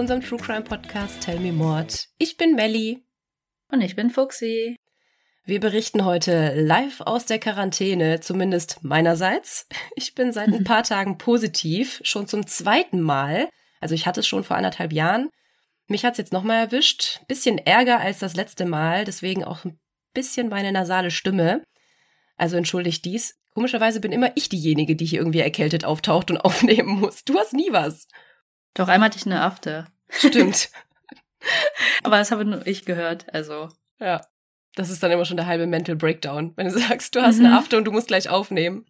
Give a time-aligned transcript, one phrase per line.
[0.00, 2.06] zu unserem True Crime Podcast Tell Me Mord.
[2.16, 3.04] Ich bin Melly.
[3.70, 4.74] Und ich bin Fuxi.
[5.44, 9.66] Wir berichten heute live aus der Quarantäne, zumindest meinerseits.
[9.96, 13.50] Ich bin seit ein paar Tagen positiv, schon zum zweiten Mal.
[13.78, 15.28] Also ich hatte es schon vor anderthalb Jahren.
[15.86, 17.20] Mich hat's jetzt nochmal erwischt.
[17.28, 19.78] Bisschen ärger als das letzte Mal, deswegen auch ein
[20.14, 21.62] bisschen meine nasale Stimme.
[22.38, 23.34] Also entschuldigt dies.
[23.52, 27.22] Komischerweise bin immer ich diejenige, die hier irgendwie erkältet auftaucht und aufnehmen muss.
[27.24, 28.06] Du hast nie was.
[28.74, 29.86] Doch einmal hatte ich eine Afte.
[30.10, 30.70] Stimmt.
[32.02, 33.68] Aber das habe nur ich gehört, also.
[33.98, 34.20] Ja.
[34.76, 37.46] Das ist dann immer schon der halbe Mental Breakdown, wenn du sagst, du hast mhm.
[37.46, 38.86] eine Afte und du musst gleich aufnehmen.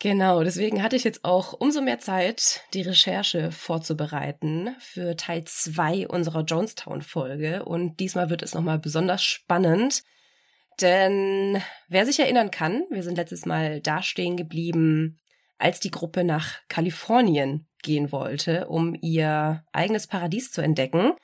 [0.00, 6.08] Genau, deswegen hatte ich jetzt auch umso mehr Zeit, die Recherche vorzubereiten für Teil 2
[6.08, 7.64] unserer Jonestown-Folge.
[7.64, 10.02] Und diesmal wird es nochmal besonders spannend,
[10.80, 15.20] denn wer sich erinnern kann, wir sind letztes Mal da stehen geblieben,
[15.64, 21.14] als die Gruppe nach Kalifornien gehen wollte, um ihr eigenes Paradies zu entdecken.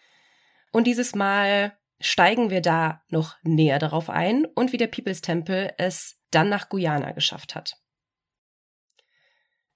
[0.73, 5.75] Und dieses Mal steigen wir da noch näher darauf ein und wie der People's Temple
[5.77, 7.75] es dann nach Guyana geschafft hat.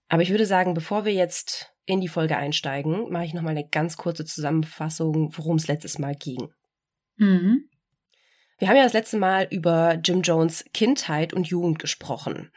[0.08, 3.50] Aber ich würde sagen, bevor wir jetzt in die Folge einsteigen, mache ich noch mal
[3.50, 6.50] eine ganz kurze Zusammenfassung, worum es letztes Mal ging.
[7.16, 7.68] Mhm.
[8.56, 12.50] Wir haben ja das letzte Mal über Jim Jones Kindheit und Jugend gesprochen.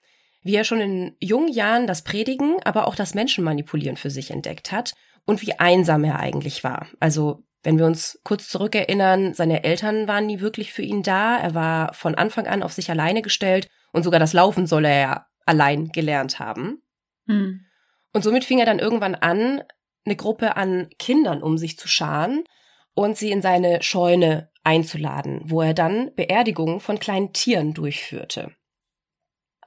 [0.48, 4.72] Wie er schon in jungen Jahren das Predigen, aber auch das Menschenmanipulieren für sich entdeckt
[4.72, 4.94] hat
[5.26, 6.88] und wie einsam er eigentlich war.
[7.02, 11.38] Also, wenn wir uns kurz zurückerinnern, seine Eltern waren nie wirklich für ihn da.
[11.38, 15.00] Er war von Anfang an auf sich alleine gestellt und sogar das Laufen soll er
[15.02, 16.82] ja allein gelernt haben.
[17.26, 17.66] Mhm.
[18.14, 19.62] Und somit fing er dann irgendwann an,
[20.06, 22.46] eine Gruppe an Kindern um sich zu scharen
[22.94, 28.56] und sie in seine Scheune einzuladen, wo er dann Beerdigungen von kleinen Tieren durchführte.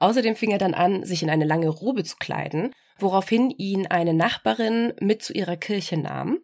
[0.01, 4.15] Außerdem fing er dann an, sich in eine lange Robe zu kleiden, woraufhin ihn eine
[4.15, 6.39] Nachbarin mit zu ihrer Kirche nahm.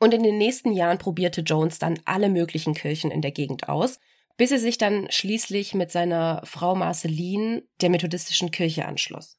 [0.00, 4.00] Und in den nächsten Jahren probierte Jones dann alle möglichen Kirchen in der Gegend aus,
[4.36, 9.38] bis er sich dann schließlich mit seiner Frau Marceline der methodistischen Kirche anschloss.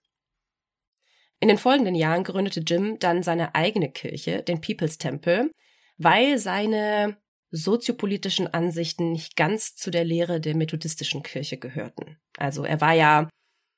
[1.41, 5.51] In den folgenden Jahren gründete Jim dann seine eigene Kirche, den People's Temple,
[5.97, 7.17] weil seine
[7.51, 12.19] soziopolitischen Ansichten nicht ganz zu der Lehre der methodistischen Kirche gehörten.
[12.37, 13.29] Also er war ja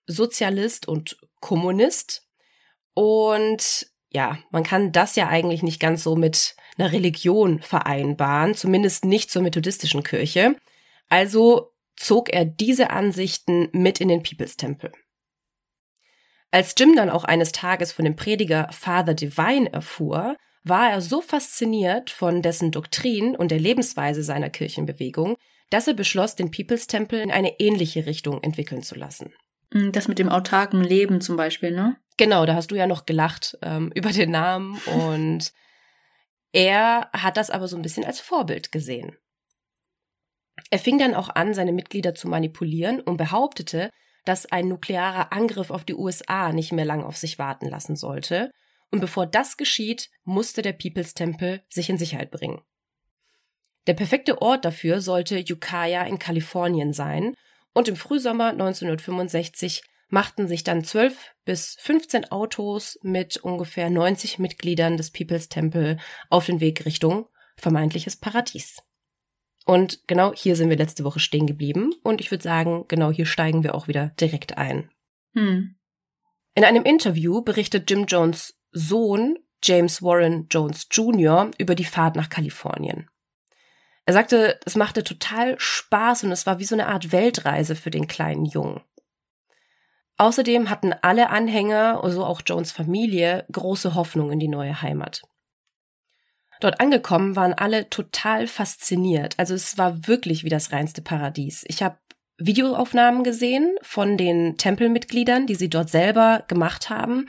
[0.07, 2.27] Sozialist und Kommunist
[2.93, 9.05] und ja, man kann das ja eigentlich nicht ganz so mit einer Religion vereinbaren, zumindest
[9.05, 10.55] nicht zur methodistischen Kirche.
[11.07, 14.91] Also zog er diese Ansichten mit in den People's Temple.
[16.51, 21.21] Als Jim dann auch eines Tages von dem Prediger Father Divine erfuhr, war er so
[21.21, 25.35] fasziniert von dessen Doktrin und der Lebensweise seiner Kirchenbewegung,
[25.69, 29.33] dass er beschloss, den People's Temple in eine ähnliche Richtung entwickeln zu lassen.
[29.73, 31.97] Mm, das mit dem autarken Leben zum Beispiel, ne?
[32.17, 35.51] Genau, da hast du ja noch gelacht ähm, über den Namen und
[36.51, 39.15] er hat das aber so ein bisschen als Vorbild gesehen.
[40.69, 43.89] Er fing dann auch an, seine Mitglieder zu manipulieren und behauptete,
[44.25, 48.51] dass ein nuklearer Angriff auf die USA nicht mehr lang auf sich warten lassen sollte
[48.91, 52.61] und bevor das geschieht, musste der People's Temple sich in Sicherheit bringen.
[53.87, 57.35] Der perfekte Ort dafür sollte Ukiah in Kalifornien sein,
[57.73, 64.97] und im Frühsommer 1965 machten sich dann 12 bis 15 Autos mit ungefähr 90 Mitgliedern
[64.97, 65.97] des People's Temple
[66.29, 68.81] auf den Weg Richtung vermeintliches Paradies.
[69.65, 73.25] Und genau hier sind wir letzte Woche stehen geblieben und ich würde sagen, genau hier
[73.25, 74.89] steigen wir auch wieder direkt ein.
[75.33, 75.75] Hm.
[76.55, 81.51] In einem Interview berichtet Jim Jones Sohn James Warren Jones Jr.
[81.57, 83.09] über die Fahrt nach Kalifornien.
[84.05, 87.91] Er sagte, es machte total Spaß und es war wie so eine Art Weltreise für
[87.91, 88.81] den kleinen Jungen.
[90.17, 95.21] Außerdem hatten alle Anhänger, so also auch Jones Familie, große Hoffnung in die neue Heimat.
[96.59, 99.33] Dort angekommen waren alle total fasziniert.
[99.37, 101.63] Also es war wirklich wie das reinste Paradies.
[101.67, 101.97] Ich habe
[102.37, 107.27] Videoaufnahmen gesehen von den Tempelmitgliedern, die sie dort selber gemacht haben.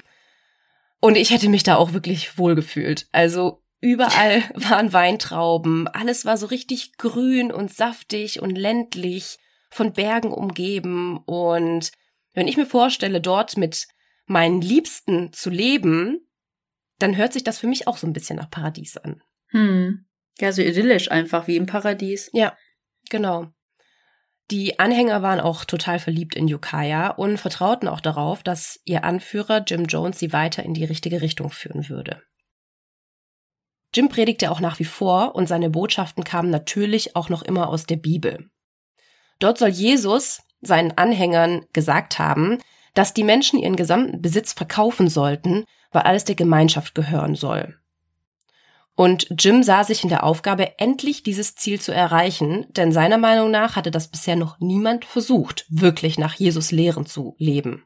[1.02, 3.08] Und ich hätte mich da auch wirklich wohlgefühlt.
[3.10, 9.38] Also überall waren Weintrauben, alles war so richtig grün und saftig und ländlich,
[9.68, 11.18] von Bergen umgeben.
[11.24, 11.90] Und
[12.34, 13.88] wenn ich mir vorstelle, dort mit
[14.26, 16.20] meinen Liebsten zu leben,
[16.98, 19.22] dann hört sich das für mich auch so ein bisschen nach Paradies an.
[19.48, 20.06] Hm.
[20.38, 22.30] Ja, so idyllisch einfach wie im Paradies.
[22.32, 22.56] Ja,
[23.10, 23.52] genau.
[24.50, 29.62] Die Anhänger waren auch total verliebt in Yukaya und vertrauten auch darauf, dass ihr Anführer
[29.66, 32.22] Jim Jones sie weiter in die richtige Richtung führen würde.
[33.94, 37.84] Jim predigte auch nach wie vor und seine Botschaften kamen natürlich auch noch immer aus
[37.84, 38.50] der Bibel.
[39.38, 42.58] Dort soll Jesus seinen Anhängern gesagt haben,
[42.94, 47.81] dass die Menschen ihren gesamten Besitz verkaufen sollten, weil alles der Gemeinschaft gehören soll.
[48.94, 53.50] Und Jim sah sich in der Aufgabe, endlich dieses Ziel zu erreichen, denn seiner Meinung
[53.50, 57.84] nach hatte das bisher noch niemand versucht, wirklich nach Jesus Lehren zu leben.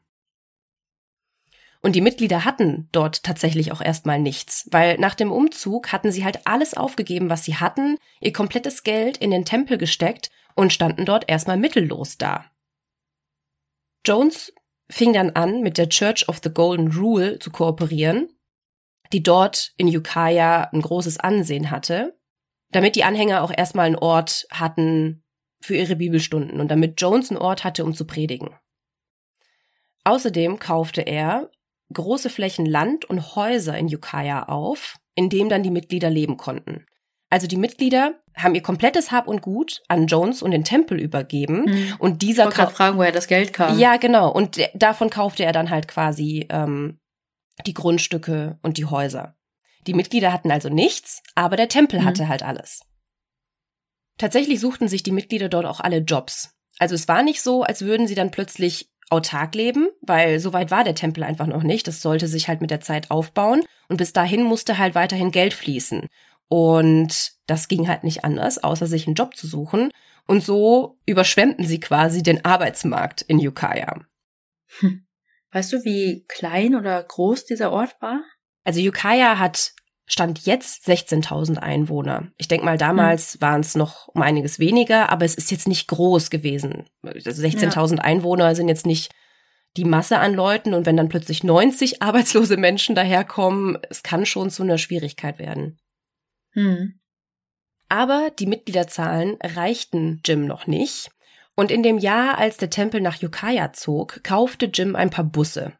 [1.81, 6.25] Und die Mitglieder hatten dort tatsächlich auch erstmal nichts, weil nach dem Umzug hatten sie
[6.25, 11.05] halt alles aufgegeben, was sie hatten, ihr komplettes Geld in den Tempel gesteckt und standen
[11.05, 12.45] dort erstmal mittellos da.
[14.05, 14.53] Jones
[14.89, 18.29] fing dann an, mit der Church of the Golden Rule zu kooperieren,
[19.13, 22.17] die dort in Ukiah ein großes Ansehen hatte,
[22.71, 25.23] damit die Anhänger auch erstmal einen Ort hatten
[25.61, 28.55] für ihre Bibelstunden und damit Jones einen Ort hatte, um zu predigen.
[30.03, 31.49] Außerdem kaufte er
[31.93, 36.85] große Flächen Land und Häuser in Ukiah auf, in dem dann die Mitglieder leben konnten.
[37.29, 41.65] Also die Mitglieder haben ihr komplettes Hab und Gut an Jones und den Tempel übergeben
[41.65, 41.95] mhm.
[41.99, 43.77] und dieser ich gerade fragen, woher das Geld kam.
[43.77, 44.31] Ja, genau.
[44.31, 46.99] Und davon kaufte er dann halt quasi ähm,
[47.65, 49.35] die Grundstücke und die Häuser.
[49.87, 52.05] Die Mitglieder hatten also nichts, aber der Tempel mhm.
[52.05, 52.81] hatte halt alles.
[54.17, 56.55] Tatsächlich suchten sich die Mitglieder dort auch alle Jobs.
[56.79, 60.69] Also es war nicht so, als würden sie dann plötzlich autark leben, weil so weit
[60.71, 61.87] war der Tempel einfach noch nicht.
[61.87, 65.53] Das sollte sich halt mit der Zeit aufbauen und bis dahin musste halt weiterhin Geld
[65.53, 66.07] fließen.
[66.49, 69.91] Und das ging halt nicht anders, außer sich einen Job zu suchen.
[70.27, 74.01] Und so überschwemmten sie quasi den Arbeitsmarkt in Ukiah.
[74.79, 75.06] Hm.
[75.51, 78.21] Weißt du, wie klein oder groß dieser Ort war?
[78.63, 79.73] Also Ukiah hat
[80.09, 82.31] Stand jetzt 16.000 Einwohner.
[82.37, 83.41] Ich denke mal, damals hm.
[83.41, 86.85] waren es noch um einiges weniger, aber es ist jetzt nicht groß gewesen.
[87.01, 88.03] Also 16.000 ja.
[88.03, 89.13] Einwohner sind jetzt nicht
[89.75, 94.49] die Masse an Leuten und wenn dann plötzlich 90 arbeitslose Menschen daherkommen, es kann schon
[94.49, 95.77] zu einer Schwierigkeit werden.
[96.53, 96.99] Hm.
[97.89, 101.09] Aber die Mitgliederzahlen reichten Jim noch nicht.
[101.57, 105.73] Und in dem Jahr, als der Tempel nach Ukiah zog, kaufte Jim ein paar Busse.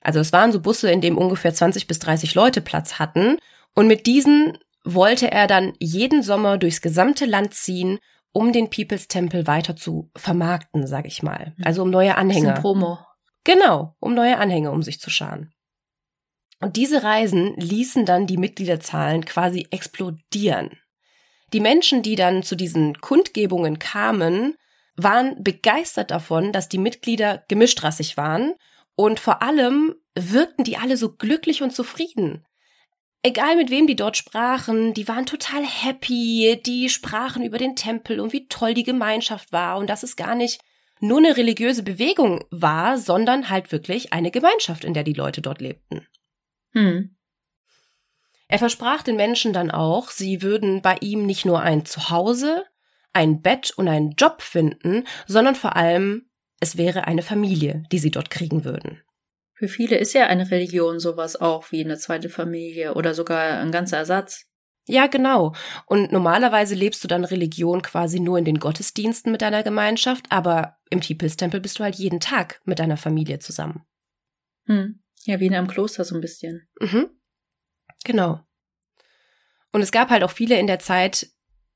[0.00, 3.36] Also es waren so Busse, in denen ungefähr 20 bis 30 Leute Platz hatten.
[3.74, 7.98] Und mit diesen wollte er dann jeden Sommer durchs gesamte Land ziehen,
[8.32, 11.54] um den People's Tempel weiter zu vermarkten, sag ich mal.
[11.62, 12.54] Also um neue Anhänger.
[12.54, 12.98] Promo.
[13.44, 15.52] Genau, um neue Anhänger um sich zu scharen.
[16.60, 20.70] Und diese Reisen ließen dann die Mitgliederzahlen quasi explodieren.
[21.52, 24.56] Die Menschen, die dann zu diesen Kundgebungen kamen,
[24.96, 28.54] waren begeistert davon, dass die Mitglieder gemischtrassig waren
[28.94, 32.44] und vor allem wirkten die alle so glücklich und zufrieden.
[33.22, 38.20] Egal mit wem die dort sprachen, die waren total happy, die sprachen über den Tempel
[38.20, 40.60] und wie toll die Gemeinschaft war und dass es gar nicht
[41.00, 45.60] nur eine religiöse Bewegung war, sondern halt wirklich eine Gemeinschaft, in der die Leute dort
[45.60, 46.06] lebten.
[46.72, 47.16] Hm.
[48.46, 52.66] Er versprach den Menschen dann auch, sie würden bei ihm nicht nur ein Zuhause,
[53.14, 56.28] ein Bett und einen Job finden, sondern vor allem
[56.60, 59.02] es wäre eine Familie, die sie dort kriegen würden.
[59.54, 63.70] Für viele ist ja eine Religion sowas auch wie eine zweite Familie oder sogar ein
[63.70, 64.46] ganzer Ersatz.
[64.86, 65.54] Ja, genau.
[65.86, 70.76] Und normalerweise lebst du dann Religion quasi nur in den Gottesdiensten mit deiner Gemeinschaft, aber
[70.90, 73.84] im Peoples-Tempel bist du halt jeden Tag mit deiner Familie zusammen.
[74.66, 75.00] Hm.
[75.24, 76.68] Ja, wie in einem Kloster so ein bisschen.
[76.80, 77.08] Mhm.
[78.04, 78.40] Genau.
[79.72, 81.28] Und es gab halt auch viele in der Zeit,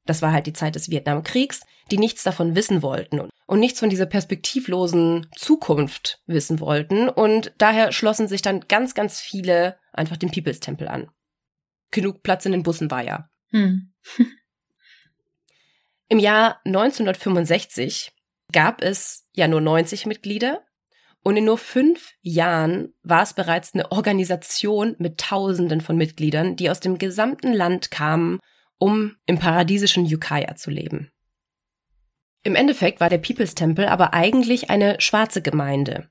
[0.08, 1.60] das war halt die Zeit des Vietnamkriegs,
[1.90, 7.08] die nichts davon wissen wollten und nichts von dieser perspektivlosen Zukunft wissen wollten.
[7.08, 11.10] Und daher schlossen sich dann ganz, ganz viele einfach dem People's Tempel an.
[11.90, 13.28] Genug Platz in den Bussen war ja.
[13.50, 13.92] Hm.
[16.08, 18.12] Im Jahr 1965
[18.50, 20.62] gab es ja nur 90 Mitglieder
[21.22, 26.70] und in nur fünf Jahren war es bereits eine Organisation mit Tausenden von Mitgliedern, die
[26.70, 28.38] aus dem gesamten Land kamen,
[28.78, 31.11] um im paradiesischen Ukiah zu leben.
[32.42, 36.08] Im Endeffekt war der People's Temple aber eigentlich eine schwarze Gemeinde.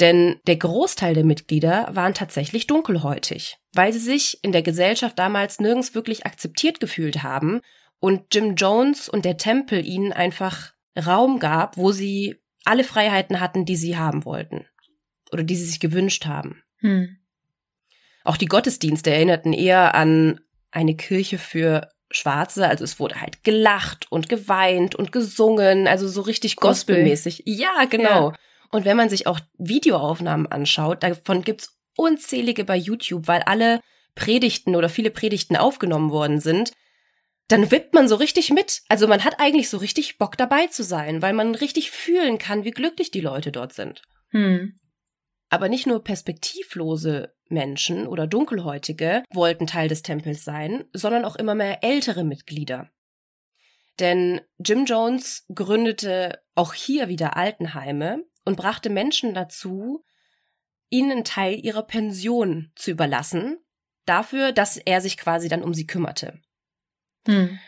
[0.00, 5.58] Denn der Großteil der Mitglieder waren tatsächlich dunkelhäutig, weil sie sich in der Gesellschaft damals
[5.58, 7.62] nirgends wirklich akzeptiert gefühlt haben
[7.98, 13.64] und Jim Jones und der Tempel ihnen einfach Raum gab, wo sie alle Freiheiten hatten,
[13.64, 14.66] die sie haben wollten
[15.32, 16.62] oder die sie sich gewünscht haben.
[16.78, 17.16] Hm.
[18.24, 24.10] Auch die Gottesdienste erinnerten eher an eine Kirche für Schwarze, also es wurde halt gelacht
[24.10, 27.42] und geweint und gesungen, also so richtig gospelmäßig.
[27.46, 28.30] Ja, genau.
[28.30, 28.36] Ja.
[28.70, 33.80] Und wenn man sich auch Videoaufnahmen anschaut, davon gibt's unzählige bei YouTube, weil alle
[34.14, 36.72] Predigten oder viele Predigten aufgenommen worden sind,
[37.48, 38.82] dann wippt man so richtig mit.
[38.88, 42.64] Also man hat eigentlich so richtig Bock dabei zu sein, weil man richtig fühlen kann,
[42.64, 44.02] wie glücklich die Leute dort sind.
[44.30, 44.78] Hm.
[45.48, 51.54] Aber nicht nur perspektivlose Menschen oder Dunkelhäutige wollten Teil des Tempels sein, sondern auch immer
[51.54, 52.90] mehr ältere Mitglieder.
[53.98, 60.04] Denn Jim Jones gründete auch hier wieder Altenheime und brachte Menschen dazu,
[60.90, 63.58] ihnen einen Teil ihrer Pension zu überlassen,
[64.04, 66.40] dafür, dass er sich quasi dann um sie kümmerte.
[67.26, 67.58] Hm.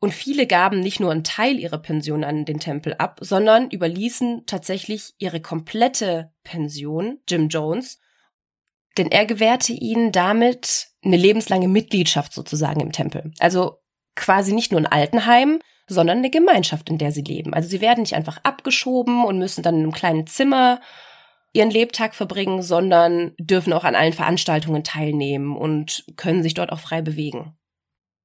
[0.00, 4.44] Und viele gaben nicht nur einen Teil ihrer Pension an den Tempel ab, sondern überließen
[4.46, 7.98] tatsächlich ihre komplette Pension Jim Jones,
[8.96, 13.32] denn er gewährte ihnen damit eine lebenslange Mitgliedschaft sozusagen im Tempel.
[13.38, 13.78] Also
[14.14, 17.54] quasi nicht nur ein Altenheim, sondern eine Gemeinschaft, in der sie leben.
[17.54, 20.80] Also sie werden nicht einfach abgeschoben und müssen dann in einem kleinen Zimmer
[21.52, 26.80] ihren Lebtag verbringen, sondern dürfen auch an allen Veranstaltungen teilnehmen und können sich dort auch
[26.80, 27.56] frei bewegen.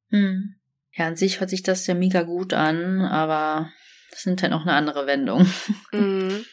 [0.09, 0.55] Hm.
[0.95, 3.71] Ja, an sich hört sich das ja mega gut an, aber
[4.11, 5.47] das nimmt halt noch eine andere Wendung.
[5.91, 6.43] Mm.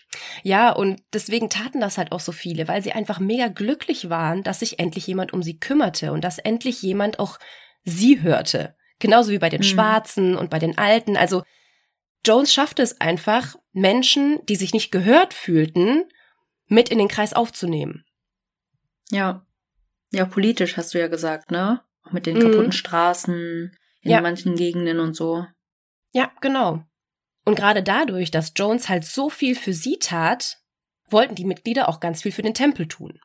[0.42, 4.42] Ja, und deswegen taten das halt auch so viele, weil sie einfach mega glücklich waren,
[4.42, 7.38] dass sich endlich jemand um sie kümmerte und dass endlich jemand auch
[7.84, 8.76] sie hörte.
[8.98, 9.64] Genauso wie bei den mm.
[9.64, 11.16] Schwarzen und bei den Alten.
[11.16, 11.42] Also
[12.22, 16.04] Jones schaffte es einfach, Menschen, die sich nicht gehört fühlten,
[16.66, 18.04] mit in den Kreis aufzunehmen.
[19.10, 19.46] Ja.
[20.10, 21.80] Ja, politisch hast du ja gesagt, ne?
[22.10, 22.72] Mit den kaputten mm.
[22.72, 24.20] Straßen in ja.
[24.20, 25.44] manchen Gegenden und so.
[26.12, 26.82] Ja, genau.
[27.44, 30.58] Und gerade dadurch, dass Jones halt so viel für sie tat,
[31.08, 33.18] wollten die Mitglieder auch ganz viel für den Tempel tun.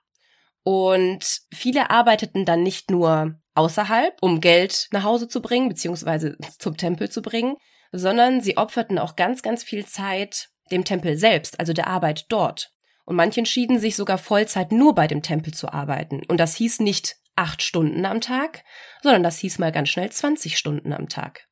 [0.63, 6.75] Und viele arbeiteten dann nicht nur außerhalb, um Geld nach Hause zu bringen, beziehungsweise zum
[6.75, 7.55] Tempel zu bringen,
[7.91, 12.72] sondern sie opferten auch ganz, ganz viel Zeit dem Tempel selbst, also der Arbeit dort.
[13.05, 16.24] Und manche entschieden sich sogar Vollzeit nur bei dem Tempel zu arbeiten.
[16.27, 18.63] Und das hieß nicht acht Stunden am Tag,
[19.01, 21.47] sondern das hieß mal ganz schnell 20 Stunden am Tag.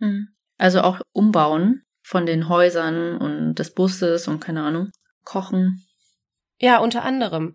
[0.00, 0.28] Hm.
[0.58, 4.90] Also auch umbauen von den Häusern und des Busses und keine Ahnung,
[5.24, 5.84] kochen.
[6.60, 7.54] Ja, unter anderem.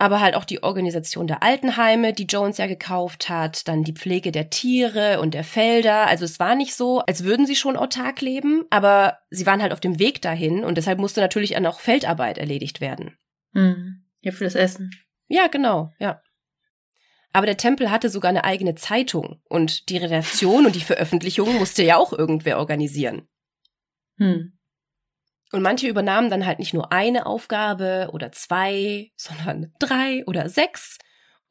[0.00, 4.30] Aber halt auch die Organisation der Altenheime, die Jones ja gekauft hat, dann die Pflege
[4.30, 6.06] der Tiere und der Felder.
[6.06, 9.72] Also es war nicht so, als würden sie schon autark leben, aber sie waren halt
[9.72, 13.18] auf dem Weg dahin und deshalb musste natürlich dann auch Feldarbeit erledigt werden.
[13.52, 14.04] Mhm.
[14.20, 14.92] Ja, für das Essen.
[15.26, 16.22] Ja, genau, ja.
[17.32, 21.82] Aber der Tempel hatte sogar eine eigene Zeitung und die Redaktion und die Veröffentlichung musste
[21.82, 23.28] ja auch irgendwer organisieren.
[24.16, 24.58] Hm.
[25.52, 30.98] Und manche übernahmen dann halt nicht nur eine Aufgabe oder zwei, sondern drei oder sechs.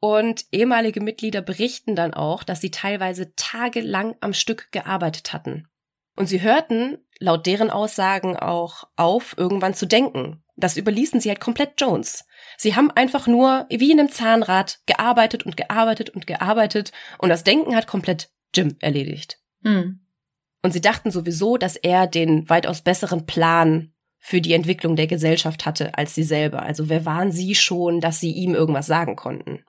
[0.00, 5.66] Und ehemalige Mitglieder berichten dann auch, dass sie teilweise tagelang am Stück gearbeitet hatten.
[6.14, 10.44] Und sie hörten, laut deren Aussagen, auch auf, irgendwann zu denken.
[10.58, 12.24] Das überließen sie halt komplett Jones.
[12.56, 17.44] Sie haben einfach nur wie in einem Zahnrad gearbeitet und gearbeitet und gearbeitet und das
[17.44, 19.38] Denken hat komplett Jim erledigt.
[19.62, 20.00] Hm.
[20.62, 25.64] Und sie dachten sowieso, dass er den weitaus besseren Plan für die Entwicklung der Gesellschaft
[25.64, 26.62] hatte als sie selber.
[26.62, 29.64] Also wer waren sie schon, dass sie ihm irgendwas sagen konnten?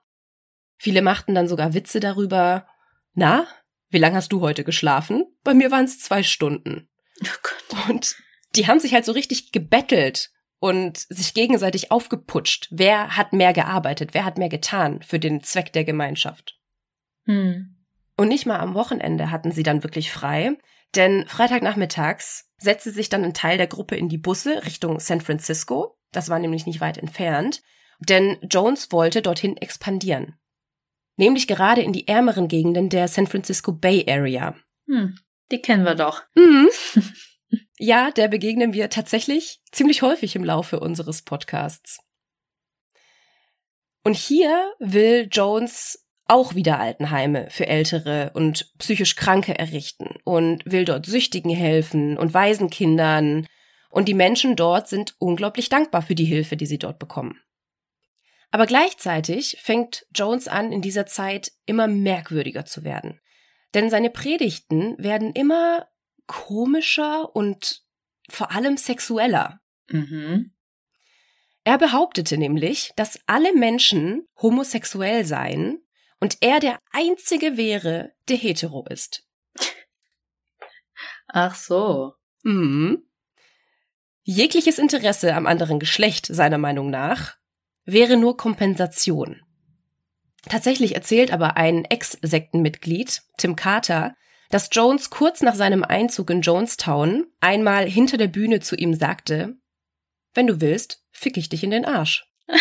[0.76, 2.66] Viele machten dann sogar Witze darüber.
[3.14, 3.46] Na,
[3.90, 5.24] wie lange hast du heute geschlafen?
[5.44, 6.88] Bei mir waren es zwei Stunden.
[7.22, 8.16] Oh und
[8.56, 12.68] die haben sich halt so richtig gebettelt und sich gegenseitig aufgeputscht.
[12.70, 14.10] Wer hat mehr gearbeitet?
[14.12, 16.60] Wer hat mehr getan für den Zweck der Gemeinschaft?
[17.24, 17.76] Hm.
[18.16, 20.56] Und nicht mal am Wochenende hatten sie dann wirklich frei.
[20.94, 25.96] Denn Freitagnachmittags setzte sich dann ein Teil der Gruppe in die Busse Richtung San Francisco.
[26.12, 27.62] Das war nämlich nicht weit entfernt.
[28.00, 30.34] Denn Jones wollte dorthin expandieren.
[31.16, 34.54] Nämlich gerade in die ärmeren Gegenden der San Francisco Bay Area.
[34.86, 35.16] Hm,
[35.50, 36.22] die kennen wir doch.
[36.34, 36.68] Mhm.
[37.80, 41.98] ja, der begegnen wir tatsächlich ziemlich häufig im Laufe unseres Podcasts.
[44.04, 50.84] Und hier will Jones auch wieder Altenheime für Ältere und psychisch Kranke errichten und will
[50.84, 53.46] dort Süchtigen helfen und Waisenkindern.
[53.88, 57.40] Und die Menschen dort sind unglaublich dankbar für die Hilfe, die sie dort bekommen.
[58.50, 63.20] Aber gleichzeitig fängt Jones an, in dieser Zeit immer merkwürdiger zu werden.
[63.72, 65.86] Denn seine Predigten werden immer
[66.30, 67.82] komischer und
[68.28, 69.60] vor allem sexueller.
[69.88, 70.52] Mhm.
[71.64, 75.82] Er behauptete nämlich, dass alle Menschen homosexuell seien
[76.20, 79.26] und er der Einzige wäre, der hetero ist.
[81.26, 82.14] Ach so.
[82.44, 83.02] Mhm.
[84.22, 87.38] Jegliches Interesse am anderen Geschlecht, seiner Meinung nach,
[87.84, 89.42] wäre nur Kompensation.
[90.48, 94.14] Tatsächlich erzählt aber ein Ex-Sektenmitglied, Tim Carter,
[94.50, 99.56] dass Jones kurz nach seinem Einzug in Jonestown einmal hinter der Bühne zu ihm sagte,
[100.34, 102.26] wenn du willst, fick ich dich in den Arsch.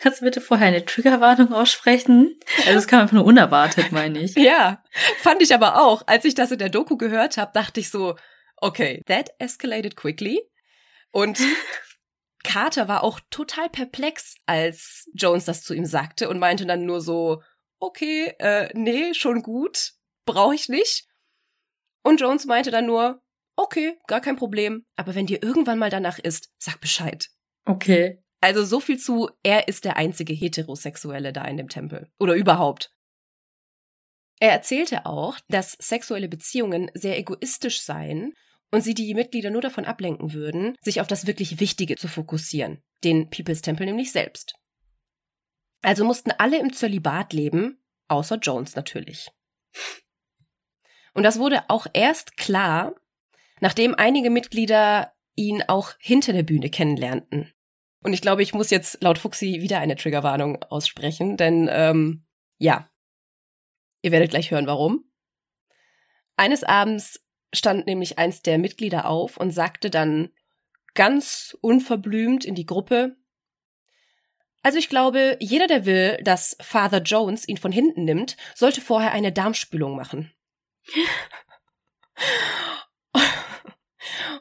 [0.00, 2.40] Kannst du bitte vorher eine Triggerwarnung aussprechen?
[2.60, 4.34] Also das kam einfach nur unerwartet, meine ich.
[4.36, 4.82] Ja,
[5.18, 6.02] fand ich aber auch.
[6.06, 8.16] Als ich das in der Doku gehört habe, dachte ich so,
[8.56, 10.40] okay, that escalated quickly.
[11.10, 11.38] Und
[12.42, 17.00] Carter war auch total perplex, als Jones das zu ihm sagte und meinte dann nur
[17.00, 17.42] so,
[17.82, 19.92] okay, äh, nee, schon gut,
[20.24, 21.06] brauche ich nicht.
[22.04, 23.22] Und Jones meinte dann nur,
[23.56, 24.86] okay, gar kein Problem.
[24.96, 27.28] Aber wenn dir irgendwann mal danach ist, sag Bescheid.
[27.64, 28.22] Okay.
[28.40, 32.10] Also so viel zu, er ist der einzige Heterosexuelle da in dem Tempel.
[32.18, 32.92] Oder überhaupt.
[34.40, 38.32] Er erzählte auch, dass sexuelle Beziehungen sehr egoistisch seien
[38.72, 42.82] und sie die Mitglieder nur davon ablenken würden, sich auf das wirklich Wichtige zu fokussieren,
[43.04, 44.54] den People's Temple nämlich selbst.
[45.82, 49.30] Also mussten alle im Zölibat leben, außer Jones natürlich.
[51.14, 52.94] Und das wurde auch erst klar,
[53.60, 57.52] nachdem einige Mitglieder ihn auch hinter der Bühne kennenlernten.
[58.02, 62.24] Und ich glaube, ich muss jetzt laut Fuxi wieder eine Triggerwarnung aussprechen, denn ähm,
[62.58, 62.92] ja,
[64.02, 65.04] Ihr werdet gleich hören, warum.
[66.36, 67.24] Eines Abends
[67.54, 70.30] stand nämlich eins der Mitglieder auf und sagte dann
[70.94, 73.16] ganz unverblümt in die Gruppe,
[74.62, 79.12] also ich glaube, jeder, der will, dass Father Jones ihn von hinten nimmt, sollte vorher
[79.12, 80.32] eine Darmspülung machen.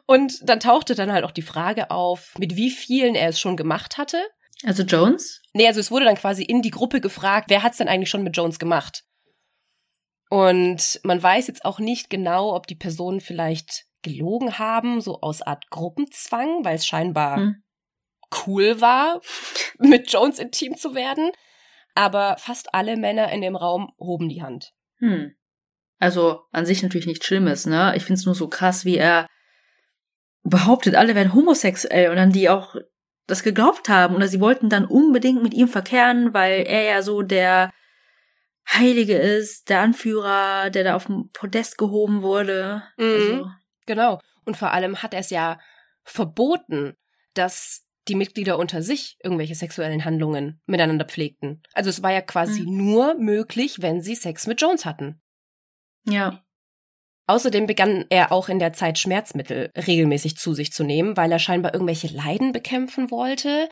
[0.06, 3.58] Und dann tauchte dann halt auch die Frage auf, mit wie vielen er es schon
[3.58, 4.22] gemacht hatte.
[4.64, 5.42] Also Jones?
[5.54, 8.24] Nee, also es wurde dann quasi in die Gruppe gefragt, wer hat's denn eigentlich schon
[8.24, 9.04] mit Jones gemacht?
[10.30, 15.42] Und man weiß jetzt auch nicht genau, ob die Personen vielleicht gelogen haben, so aus
[15.42, 17.64] Art Gruppenzwang, weil es scheinbar hm.
[18.46, 19.22] Cool war,
[19.80, 21.32] mit Jones intim zu werden.
[21.96, 24.74] Aber fast alle Männer in dem Raum hoben die Hand.
[24.98, 25.36] Hm.
[26.00, 27.94] Also an sich natürlich nichts Schlimmes, ne?
[27.96, 29.28] Ich find's nur so krass, wie er
[30.44, 32.76] behauptet, alle wären homosexuell und dann die auch
[33.28, 37.22] das geglaubt haben oder sie wollten dann unbedingt mit ihm verkehren, weil er ja so
[37.22, 37.72] der
[38.70, 42.84] Heilige ist, der Anführer, der da auf dem Podest gehoben wurde.
[42.98, 43.52] Mhm, also.
[43.86, 44.20] Genau.
[44.46, 45.60] Und vor allem hat er es ja
[46.04, 46.96] verboten,
[47.34, 51.62] dass die Mitglieder unter sich irgendwelche sexuellen Handlungen miteinander pflegten.
[51.74, 52.78] Also es war ja quasi mhm.
[52.78, 55.22] nur möglich, wenn sie Sex mit Jones hatten.
[56.06, 56.44] Ja.
[57.28, 61.40] Außerdem begann er auch in der Zeit Schmerzmittel regelmäßig zu sich zu nehmen, weil er
[61.40, 63.70] scheinbar irgendwelche Leiden bekämpfen wollte.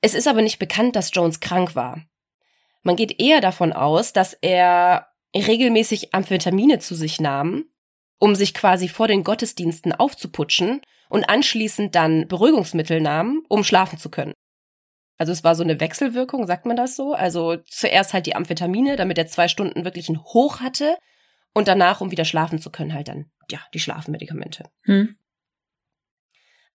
[0.00, 2.02] Es ist aber nicht bekannt, dass Jones krank war.
[2.82, 7.64] Man geht eher davon aus, dass er regelmäßig Amphetamine zu sich nahm,
[8.18, 10.82] um sich quasi vor den Gottesdiensten aufzuputschen
[11.14, 14.32] und anschließend dann Beruhigungsmittel nahm, um schlafen zu können.
[15.16, 17.14] Also es war so eine Wechselwirkung, sagt man das so?
[17.14, 20.98] Also zuerst halt die Amphetamine, damit er zwei Stunden wirklich ein Hoch hatte
[21.52, 24.64] und danach, um wieder schlafen zu können, halt dann, ja, die Schlafmedikamente.
[24.86, 25.16] Hm.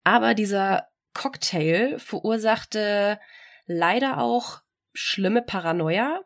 [0.03, 3.19] Aber dieser Cocktail verursachte
[3.65, 4.61] leider auch
[4.93, 6.21] schlimme Paranoia.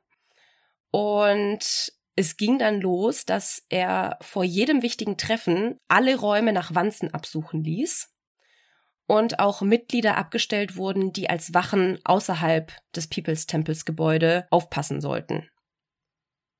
[0.91, 7.13] Und es ging dann los, dass er vor jedem wichtigen Treffen alle Räume nach Wanzen
[7.13, 8.13] absuchen ließ
[9.07, 15.49] und auch Mitglieder abgestellt wurden, die als Wachen außerhalb des People's Temples Gebäude aufpassen sollten.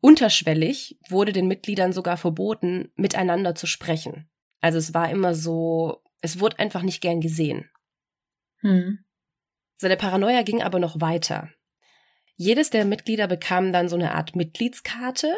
[0.01, 4.29] Unterschwellig wurde den Mitgliedern sogar verboten, miteinander zu sprechen.
[4.59, 7.69] Also es war immer so, es wurde einfach nicht gern gesehen.
[8.61, 9.05] Hm.
[9.77, 11.49] Seine Paranoia ging aber noch weiter.
[12.35, 15.35] Jedes der Mitglieder bekam dann so eine Art Mitgliedskarte,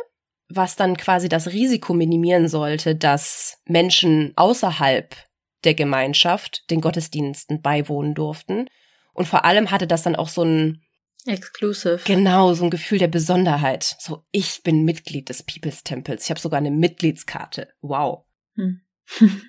[0.47, 5.15] was dann quasi das Risiko minimieren sollte, dass Menschen außerhalb
[5.63, 8.67] der Gemeinschaft den Gottesdiensten beiwohnen durften.
[9.13, 10.81] Und vor allem hatte das dann auch so ein
[11.25, 12.01] Exclusive.
[12.03, 13.95] Genau, so ein Gefühl der Besonderheit.
[13.99, 16.25] So, ich bin Mitglied des People's Temples.
[16.25, 17.69] Ich habe sogar eine Mitgliedskarte.
[17.81, 18.25] Wow.
[18.55, 18.81] Hm.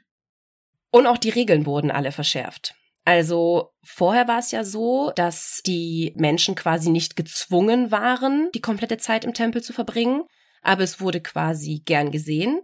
[0.90, 2.76] Und auch die Regeln wurden alle verschärft.
[3.04, 8.96] Also vorher war es ja so, dass die Menschen quasi nicht gezwungen waren, die komplette
[8.96, 10.22] Zeit im Tempel zu verbringen,
[10.62, 12.62] aber es wurde quasi gern gesehen.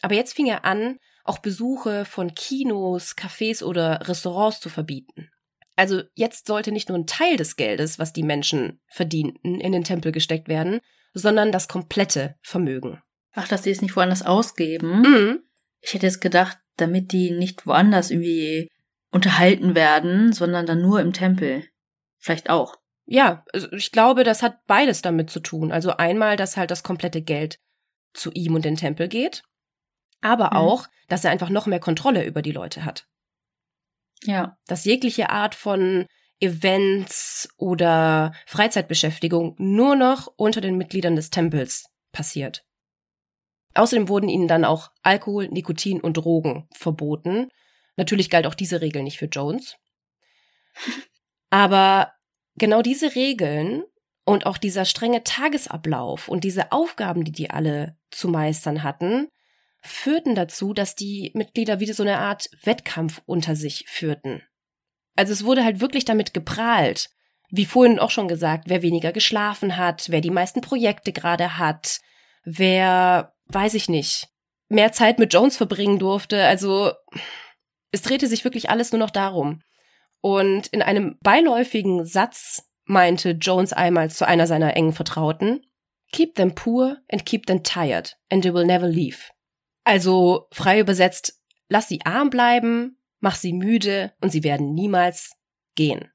[0.00, 5.30] Aber jetzt fing er an, auch Besuche von Kinos, Cafés oder Restaurants zu verbieten.
[5.76, 9.84] Also jetzt sollte nicht nur ein Teil des Geldes, was die Menschen verdienten, in den
[9.84, 10.80] Tempel gesteckt werden,
[11.14, 13.00] sondern das komplette Vermögen.
[13.32, 15.02] Ach, dass die es nicht woanders ausgeben?
[15.02, 15.42] Mhm.
[15.80, 18.68] Ich hätte jetzt gedacht, damit die nicht woanders irgendwie
[19.12, 21.68] unterhalten werden, sondern dann nur im Tempel.
[22.18, 22.76] Vielleicht auch.
[23.04, 25.70] Ja, also ich glaube, das hat beides damit zu tun.
[25.70, 27.58] Also einmal, dass halt das komplette Geld
[28.14, 29.42] zu ihm und den Tempel geht,
[30.20, 30.56] aber mhm.
[30.56, 33.06] auch, dass er einfach noch mehr Kontrolle über die Leute hat.
[34.24, 34.56] Ja.
[34.66, 36.06] Dass jegliche Art von
[36.40, 42.64] Events oder Freizeitbeschäftigung nur noch unter den Mitgliedern des Tempels passiert.
[43.74, 47.48] Außerdem wurden ihnen dann auch Alkohol, Nikotin und Drogen verboten,
[47.96, 49.76] Natürlich galt auch diese Regel nicht für Jones.
[51.50, 52.12] Aber
[52.56, 53.84] genau diese Regeln
[54.24, 59.28] und auch dieser strenge Tagesablauf und diese Aufgaben, die die alle zu meistern hatten,
[59.80, 64.42] führten dazu, dass die Mitglieder wieder so eine Art Wettkampf unter sich führten.
[65.16, 67.10] Also es wurde halt wirklich damit geprahlt,
[67.50, 72.00] wie vorhin auch schon gesagt, wer weniger geschlafen hat, wer die meisten Projekte gerade hat,
[72.44, 74.28] wer, weiß ich nicht,
[74.68, 76.46] mehr Zeit mit Jones verbringen durfte.
[76.46, 76.92] Also
[77.92, 79.62] es drehte sich wirklich alles nur noch darum.
[80.20, 85.64] Und in einem beiläufigen Satz meinte Jones einmal zu einer seiner engen Vertrauten,
[86.12, 89.30] Keep them poor and keep them tired, and they will never leave.
[89.84, 95.32] Also frei übersetzt, lass sie arm bleiben, mach sie müde und sie werden niemals
[95.74, 96.10] gehen.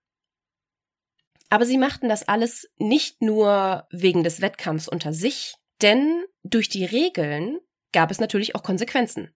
[1.50, 6.86] Aber sie machten das alles nicht nur wegen des Wettkampfs unter sich, denn durch die
[6.86, 7.60] Regeln
[7.92, 9.34] gab es natürlich auch Konsequenzen.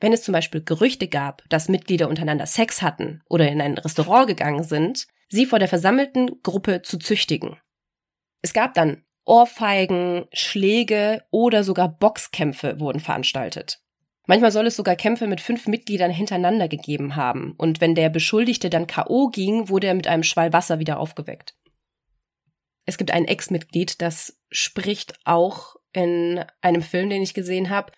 [0.00, 4.26] Wenn es zum Beispiel Gerüchte gab, dass Mitglieder untereinander Sex hatten oder in ein Restaurant
[4.26, 7.58] gegangen sind, sie vor der versammelten Gruppe zu züchtigen.
[8.42, 13.80] Es gab dann Ohrfeigen, Schläge oder sogar Boxkämpfe wurden veranstaltet.
[14.26, 18.70] Manchmal soll es sogar Kämpfe mit fünf Mitgliedern hintereinander gegeben haben, und wenn der Beschuldigte
[18.70, 19.28] dann K.O.
[19.28, 21.54] ging, wurde er mit einem Schwall Wasser wieder aufgeweckt.
[22.86, 27.92] Es gibt ein Ex-Mitglied, das spricht auch in einem Film, den ich gesehen habe,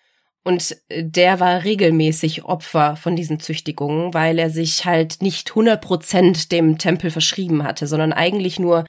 [0.47, 6.53] und der war regelmäßig Opfer von diesen Züchtigungen, weil er sich halt nicht 100 Prozent
[6.53, 8.85] dem Tempel verschrieben hatte, sondern eigentlich nur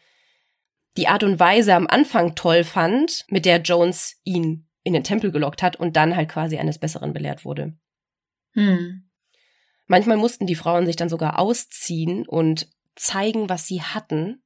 [0.96, 5.32] die Art und Weise am Anfang toll fand, mit der Jones ihn in den Tempel
[5.32, 7.76] gelockt hat und dann halt quasi eines Besseren belehrt wurde.
[8.52, 9.10] Hm.
[9.88, 14.44] Manchmal mussten die Frauen sich dann sogar ausziehen und zeigen, was sie hatten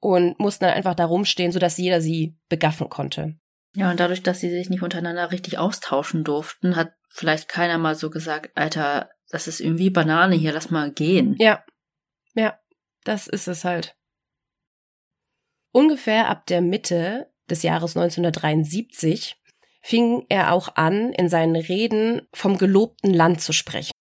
[0.00, 3.36] und mussten dann einfach da rumstehen, sodass jeder sie begaffen konnte.
[3.78, 7.94] Ja, und dadurch, dass sie sich nicht untereinander richtig austauschen durften, hat vielleicht keiner mal
[7.94, 11.36] so gesagt, Alter, das ist irgendwie Banane hier, lass mal gehen.
[11.38, 11.62] Ja.
[12.34, 12.58] Ja,
[13.04, 13.96] das ist es halt.
[15.70, 19.40] Ungefähr ab der Mitte des Jahres 1973
[19.80, 23.92] fing er auch an, in seinen Reden vom gelobten Land zu sprechen.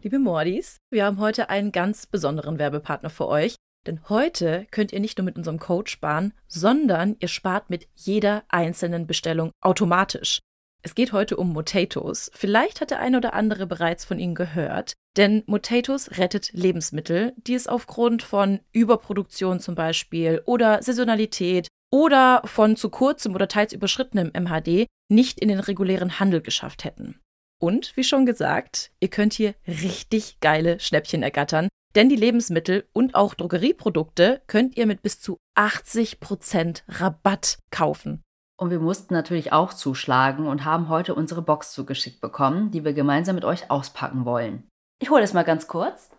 [0.00, 3.56] Liebe Mordis, wir haben heute einen ganz besonderen Werbepartner für euch.
[3.86, 8.44] Denn heute könnt ihr nicht nur mit unserem Code sparen, sondern ihr spart mit jeder
[8.48, 10.40] einzelnen Bestellung automatisch.
[10.82, 12.30] Es geht heute um Motatos.
[12.34, 17.54] Vielleicht hat der eine oder andere bereits von ihnen gehört, denn Motatos rettet Lebensmittel, die
[17.54, 24.30] es aufgrund von Überproduktion zum Beispiel oder Saisonalität oder von zu kurzem oder teils überschrittenem
[24.32, 27.20] MHD nicht in den regulären Handel geschafft hätten.
[27.58, 33.14] Und wie schon gesagt, ihr könnt hier richtig geile Schnäppchen ergattern, denn die Lebensmittel und
[33.14, 38.22] auch Drogerieprodukte könnt ihr mit bis zu 80% Rabatt kaufen.
[38.58, 42.92] Und wir mussten natürlich auch zuschlagen und haben heute unsere Box zugeschickt bekommen, die wir
[42.92, 44.68] gemeinsam mit euch auspacken wollen.
[45.00, 46.10] Ich hole es mal ganz kurz.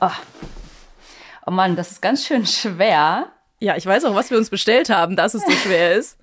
[0.00, 0.10] Oh.
[1.46, 3.32] oh Mann, das ist ganz schön schwer.
[3.58, 6.18] Ja, ich weiß auch, was wir uns bestellt haben, dass es so schwer ist.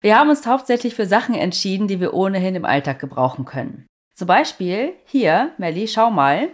[0.00, 3.87] Wir haben uns hauptsächlich für Sachen entschieden, die wir ohnehin im Alltag gebrauchen können.
[4.18, 6.48] Zum Beispiel hier, Melli, schau mal.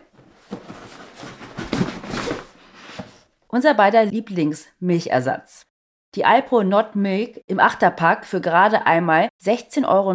[3.49, 5.63] Unser beider Lieblingsmilchersatz.
[6.15, 10.13] Die Alpro Not Milk im Achterpack für gerade einmal 16,79 Euro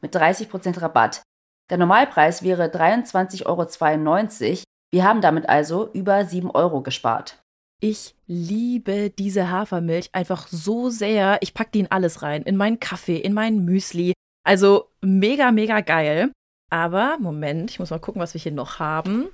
[0.00, 1.20] mit 30% Rabatt.
[1.68, 4.62] Der Normalpreis wäre 23,92 Euro.
[4.90, 7.42] Wir haben damit also über 7 Euro gespart.
[7.78, 11.36] Ich liebe diese Hafermilch einfach so sehr.
[11.42, 12.40] Ich packe die in alles rein.
[12.40, 14.14] In meinen Kaffee, in meinen Müsli.
[14.48, 16.32] Also mega, mega geil.
[16.70, 19.28] Aber, Moment, ich muss mal gucken, was wir hier noch haben.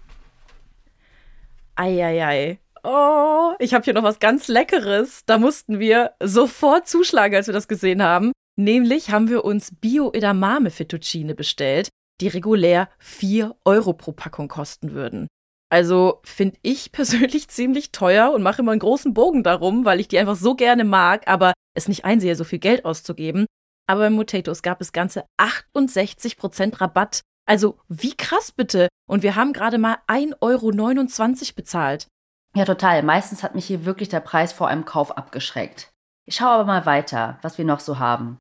[1.77, 2.59] Eieiei.
[2.83, 5.25] Oh, ich habe hier noch was ganz Leckeres.
[5.25, 8.33] Da mussten wir sofort zuschlagen, als wir das gesehen haben.
[8.57, 15.29] Nämlich haben wir uns Bio-Edamame Fettuccine bestellt, die regulär 4 Euro pro Packung kosten würden.
[15.71, 20.09] Also finde ich persönlich ziemlich teuer und mache immer einen großen Bogen darum, weil ich
[20.09, 23.47] die einfach so gerne mag, aber es nicht einsehe, so viel Geld auszugeben.
[23.87, 27.21] Aber bei Motatos gab es ganze 68% Rabatt.
[27.47, 28.89] Also wie krass bitte.
[29.07, 32.09] Und wir haben gerade mal 1,29 Euro bezahlt.
[32.57, 33.03] Ja, total.
[33.03, 35.91] Meistens hat mich hier wirklich der Preis vor einem Kauf abgeschreckt.
[36.27, 38.39] Ich schaue aber mal weiter, was wir noch so haben.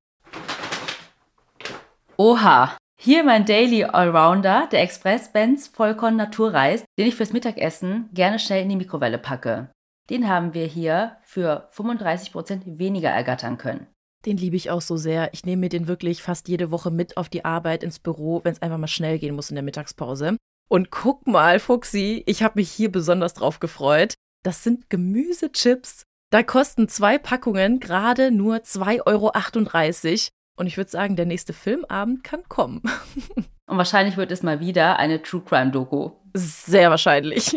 [2.16, 8.40] Oha, hier mein Daily Allrounder, der Express Benz Vollkorn Naturreis, den ich fürs Mittagessen gerne
[8.40, 9.70] schnell in die Mikrowelle packe.
[10.10, 13.88] Den haben wir hier für 35% weniger ergattern können.
[14.26, 15.34] Den liebe ich auch so sehr.
[15.34, 18.54] Ich nehme mir den wirklich fast jede Woche mit auf die Arbeit ins Büro, wenn
[18.54, 20.38] es einfach mal schnell gehen muss in der Mittagspause.
[20.70, 24.16] Und guck mal, Fuxi, ich habe mich hier besonders drauf gefreut.
[24.44, 26.04] Das sind Gemüsechips.
[26.32, 29.32] Da kosten zwei Packungen gerade nur 2,38 Euro.
[30.56, 32.82] Und ich würde sagen, der nächste Filmabend kann kommen.
[33.68, 36.12] Und wahrscheinlich wird es mal wieder eine True Crime Doku.
[36.34, 37.56] Sehr wahrscheinlich.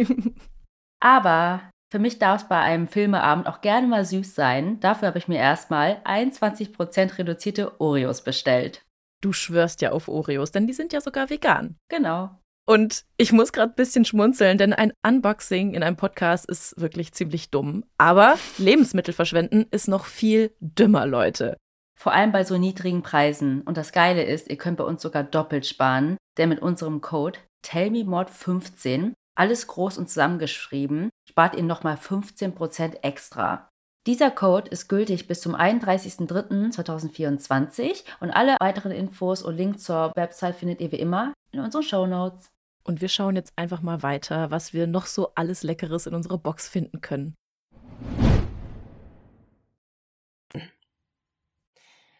[1.00, 1.62] Aber
[1.96, 4.78] für mich darf es bei einem Filmeabend auch gerne mal süß sein.
[4.80, 8.84] Dafür habe ich mir erstmal 21% reduzierte Oreos bestellt.
[9.22, 11.78] Du schwörst ja auf Oreos, denn die sind ja sogar vegan.
[11.88, 12.38] Genau.
[12.68, 17.14] Und ich muss gerade ein bisschen schmunzeln, denn ein Unboxing in einem Podcast ist wirklich
[17.14, 17.82] ziemlich dumm.
[17.96, 21.56] Aber Lebensmittel verschwenden ist noch viel dümmer, Leute.
[21.98, 23.62] Vor allem bei so niedrigen Preisen.
[23.62, 27.38] Und das Geile ist, ihr könnt bei uns sogar doppelt sparen, denn mit unserem Code
[27.64, 33.68] TellMeMod15, alles groß und zusammengeschrieben, spart ihr nochmal 15% extra.
[34.06, 40.56] Dieser Code ist gültig bis zum 31.03.2024 und alle weiteren Infos und Links zur Website
[40.56, 42.50] findet ihr wie immer in unseren Show Notes.
[42.84, 46.38] Und wir schauen jetzt einfach mal weiter, was wir noch so alles Leckeres in unserer
[46.38, 47.34] Box finden können.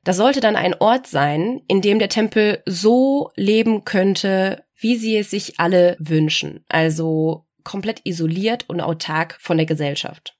[0.03, 5.17] Das sollte dann ein Ort sein, in dem der Tempel so leben könnte, wie sie
[5.17, 6.65] es sich alle wünschen.
[6.69, 10.37] Also komplett isoliert und autark von der Gesellschaft.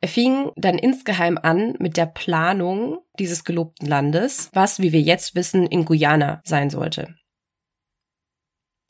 [0.00, 5.34] Er fing dann insgeheim an mit der Planung dieses gelobten Landes, was, wie wir jetzt
[5.34, 7.14] wissen, in Guyana sein sollte.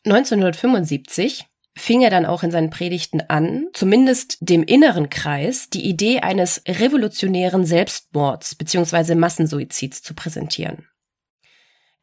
[0.05, 6.21] 1975 fing er dann auch in seinen Predigten an, zumindest dem inneren Kreis, die Idee
[6.21, 9.15] eines revolutionären Selbstmords bzw.
[9.15, 10.89] Massensuizids zu präsentieren.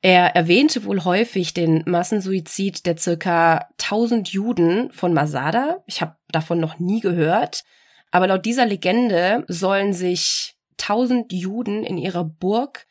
[0.02, 5.84] Er erwähnte wohl häufig den Massensuizid der circa 1000 Juden von Masada.
[5.86, 7.64] Ich habe davon noch nie gehört.
[8.10, 12.88] Aber laut dieser Legende sollen sich 1000 Juden in ihrer Burg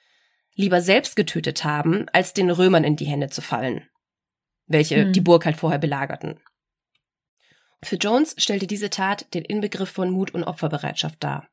[0.55, 3.91] lieber selbst getötet haben, als den Römern in die Hände zu fallen
[4.71, 5.13] welche mhm.
[5.13, 6.41] die Burg halt vorher belagerten.
[7.83, 11.49] Für Jones stellte diese Tat den Inbegriff von Mut und Opferbereitschaft dar.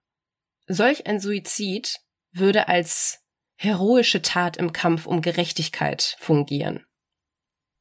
[0.67, 1.99] Solch ein Suizid
[2.31, 3.23] würde als
[3.57, 6.85] heroische Tat im Kampf um Gerechtigkeit fungieren.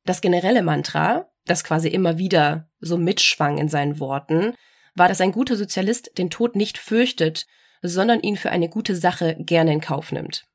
[0.05, 4.55] Das generelle Mantra, das quasi immer wieder so mitschwang in seinen Worten,
[4.95, 7.47] war, dass ein guter Sozialist den Tod nicht fürchtet,
[7.83, 10.47] sondern ihn für eine gute Sache gerne in Kauf nimmt.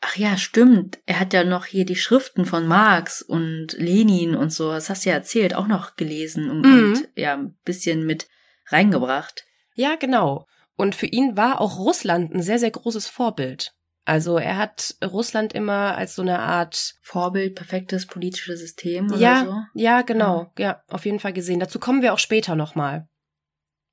[0.00, 0.98] Ach ja, stimmt.
[1.06, 5.04] Er hat ja noch hier die Schriften von Marx und Lenin und so, das hast
[5.04, 6.92] du ja erzählt, auch noch gelesen und, mhm.
[6.92, 8.28] und ja, ein bisschen mit
[8.66, 9.44] reingebracht.
[9.74, 10.46] Ja, genau.
[10.76, 13.72] Und für ihn war auch Russland ein sehr, sehr großes Vorbild.
[14.04, 19.44] Also er hat Russland immer als so eine Art Vorbild, perfektes politisches System oder ja,
[19.44, 19.80] so.
[19.80, 20.52] Ja, genau.
[20.58, 20.64] Ja.
[20.64, 21.60] ja, auf jeden Fall gesehen.
[21.60, 23.08] Dazu kommen wir auch später nochmal.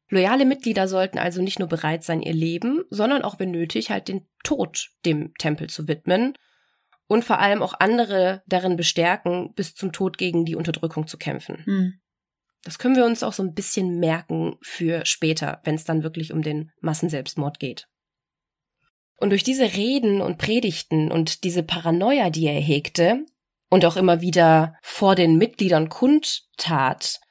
[0.09, 4.09] Loyale Mitglieder sollten also nicht nur bereit sein, ihr Leben, sondern auch, wenn nötig, halt
[4.09, 6.33] den Tod dem Tempel zu widmen
[7.07, 11.63] und vor allem auch andere darin bestärken, bis zum Tod gegen die Unterdrückung zu kämpfen.
[11.65, 11.93] Hm.
[12.63, 16.33] Das können wir uns auch so ein bisschen merken für später, wenn es dann wirklich
[16.33, 17.87] um den Massenselbstmord geht.
[19.21, 23.23] Und durch diese Reden und Predigten und diese Paranoia, die er hegte
[23.69, 27.21] und auch immer wieder vor den Mitgliedern kundtat,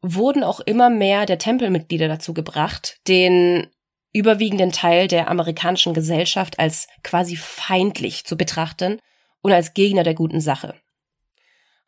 [0.00, 3.66] wurden auch immer mehr der Tempelmitglieder dazu gebracht, den
[4.10, 8.98] überwiegenden Teil der amerikanischen Gesellschaft als quasi feindlich zu betrachten
[9.42, 10.74] und als Gegner der guten Sache.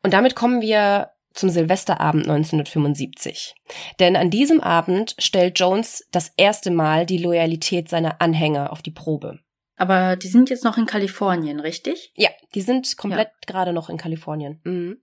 [0.02, 3.54] Und damit kommen wir zum Silvesterabend 1975.
[4.00, 8.90] Denn an diesem Abend stellt Jones das erste Mal die Loyalität seiner Anhänger auf die
[8.90, 9.38] Probe.
[9.76, 12.12] Aber die sind jetzt noch in Kalifornien, richtig?
[12.16, 13.46] Ja, die sind komplett ja.
[13.46, 14.60] gerade noch in Kalifornien.
[14.64, 15.02] Mhm.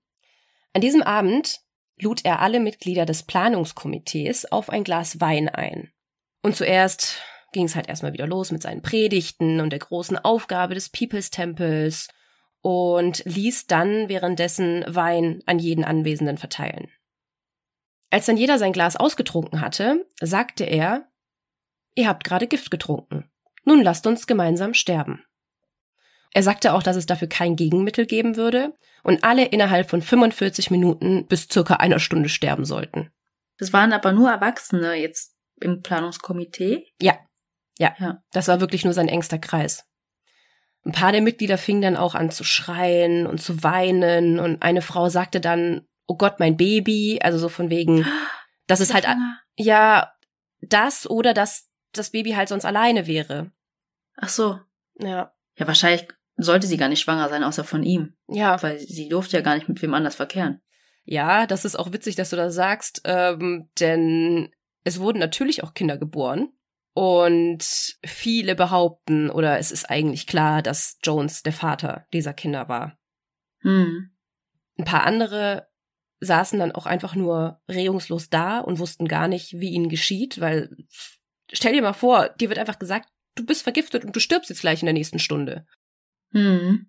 [0.73, 1.61] An diesem Abend
[1.99, 5.91] lud er alle Mitglieder des Planungskomitees auf ein Glas Wein ein.
[6.41, 10.73] Und zuerst ging es halt erstmal wieder los mit seinen Predigten und der großen Aufgabe
[10.73, 12.07] des People's Tempels
[12.61, 16.89] und ließ dann währenddessen Wein an jeden Anwesenden verteilen.
[18.09, 21.07] Als dann jeder sein Glas ausgetrunken hatte, sagte er,
[21.95, 23.29] Ihr habt gerade Gift getrunken.
[23.63, 25.23] Nun lasst uns gemeinsam sterben.
[26.33, 28.73] Er sagte auch, dass es dafür kein Gegenmittel geben würde
[29.03, 33.11] und alle innerhalb von 45 Minuten bis circa einer Stunde sterben sollten.
[33.57, 36.87] Das waren aber nur Erwachsene jetzt im Planungskomitee?
[36.99, 37.17] Ja.
[37.77, 37.95] Ja.
[37.99, 38.23] ja.
[38.31, 39.85] Das war wirklich nur sein engster Kreis.
[40.85, 44.81] Ein paar der Mitglieder fingen dann auch an zu schreien und zu weinen und eine
[44.81, 48.05] Frau sagte dann, oh Gott, mein Baby, also so von wegen,
[48.67, 49.07] dass es halt,
[49.55, 50.11] ja,
[50.61, 53.51] das oder dass das Baby halt sonst alleine wäre.
[54.15, 54.59] Ach so.
[54.99, 55.33] Ja.
[55.57, 58.15] Ja, wahrscheinlich sollte sie gar nicht schwanger sein, außer von ihm.
[58.27, 58.61] Ja.
[58.61, 60.61] Weil sie durfte ja gar nicht mit wem anders verkehren.
[61.05, 64.51] Ja, das ist auch witzig, dass du das sagst, ähm, denn
[64.83, 66.49] es wurden natürlich auch Kinder geboren.
[66.95, 72.97] Und viele behaupten, oder es ist eigentlich klar, dass Jones der Vater dieser Kinder war.
[73.61, 74.11] Hm.
[74.77, 75.67] Ein paar andere
[76.19, 80.75] saßen dann auch einfach nur regungslos da und wussten gar nicht, wie ihnen geschieht, weil
[81.53, 84.61] stell dir mal vor, dir wird einfach gesagt, du bist vergiftet und du stirbst jetzt
[84.61, 85.65] gleich in der nächsten Stunde.
[86.31, 86.87] Mhm.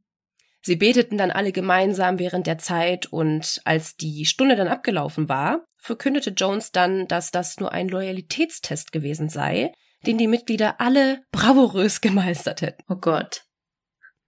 [0.63, 5.67] Sie beteten dann alle gemeinsam während der Zeit und als die Stunde dann abgelaufen war,
[5.77, 9.73] verkündete Jones dann, dass das nur ein Loyalitätstest gewesen sei,
[10.07, 12.83] den die Mitglieder alle bravourös gemeistert hätten.
[12.89, 13.45] Oh Gott.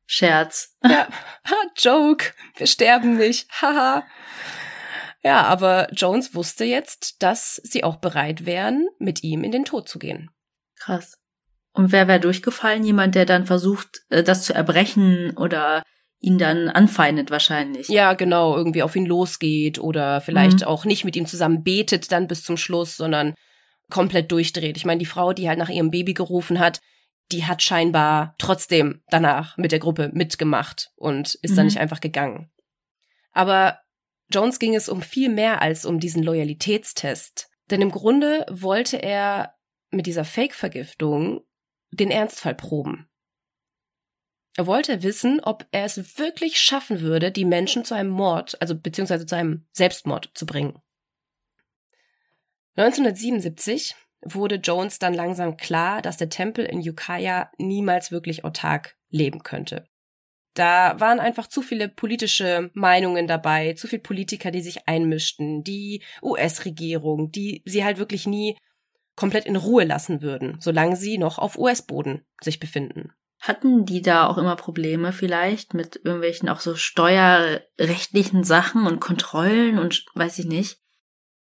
[0.06, 0.76] Scherz.
[0.84, 1.08] Ja,
[1.48, 2.32] ha, Joke.
[2.56, 3.50] Wir sterben nicht.
[3.62, 4.04] Haha.
[5.26, 9.88] Ja, aber Jones wusste jetzt, dass sie auch bereit wären, mit ihm in den Tod
[9.88, 10.30] zu gehen.
[10.78, 11.18] Krass.
[11.72, 12.84] Und wer wäre durchgefallen?
[12.84, 15.82] Jemand, der dann versucht, äh, das zu erbrechen oder
[16.20, 17.88] ihn dann anfeindet wahrscheinlich.
[17.88, 20.68] Ja, genau, irgendwie auf ihn losgeht oder vielleicht mhm.
[20.68, 23.34] auch nicht mit ihm zusammen betet dann bis zum Schluss, sondern
[23.90, 24.76] komplett durchdreht.
[24.76, 26.78] Ich meine, die Frau, die halt nach ihrem Baby gerufen hat,
[27.32, 31.56] die hat scheinbar trotzdem danach mit der Gruppe mitgemacht und ist mhm.
[31.56, 32.48] dann nicht einfach gegangen.
[33.32, 33.80] Aber
[34.28, 37.48] Jones ging es um viel mehr als um diesen Loyalitätstest.
[37.70, 39.54] Denn im Grunde wollte er
[39.90, 41.44] mit dieser Fake-Vergiftung
[41.90, 43.08] den Ernstfall proben.
[44.56, 48.74] Er wollte wissen, ob er es wirklich schaffen würde, die Menschen zu einem Mord, also
[48.74, 50.80] beziehungsweise zu einem Selbstmord zu bringen.
[52.76, 59.42] 1977 wurde Jones dann langsam klar, dass der Tempel in Ukiah niemals wirklich autark leben
[59.42, 59.86] könnte.
[60.56, 66.02] Da waren einfach zu viele politische Meinungen dabei, zu viele Politiker, die sich einmischten, die
[66.22, 68.56] US-Regierung, die sie halt wirklich nie
[69.16, 73.12] komplett in Ruhe lassen würden, solange sie noch auf US-Boden sich befinden.
[73.38, 79.78] Hatten die da auch immer Probleme vielleicht mit irgendwelchen auch so steuerrechtlichen Sachen und Kontrollen
[79.78, 80.78] und weiß ich nicht?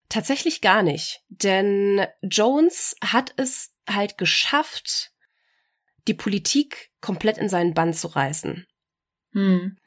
[0.10, 5.12] Tatsächlich gar nicht, denn Jones hat es halt geschafft,
[6.08, 8.65] die Politik komplett in seinen Bann zu reißen.
[9.36, 9.78] Hm.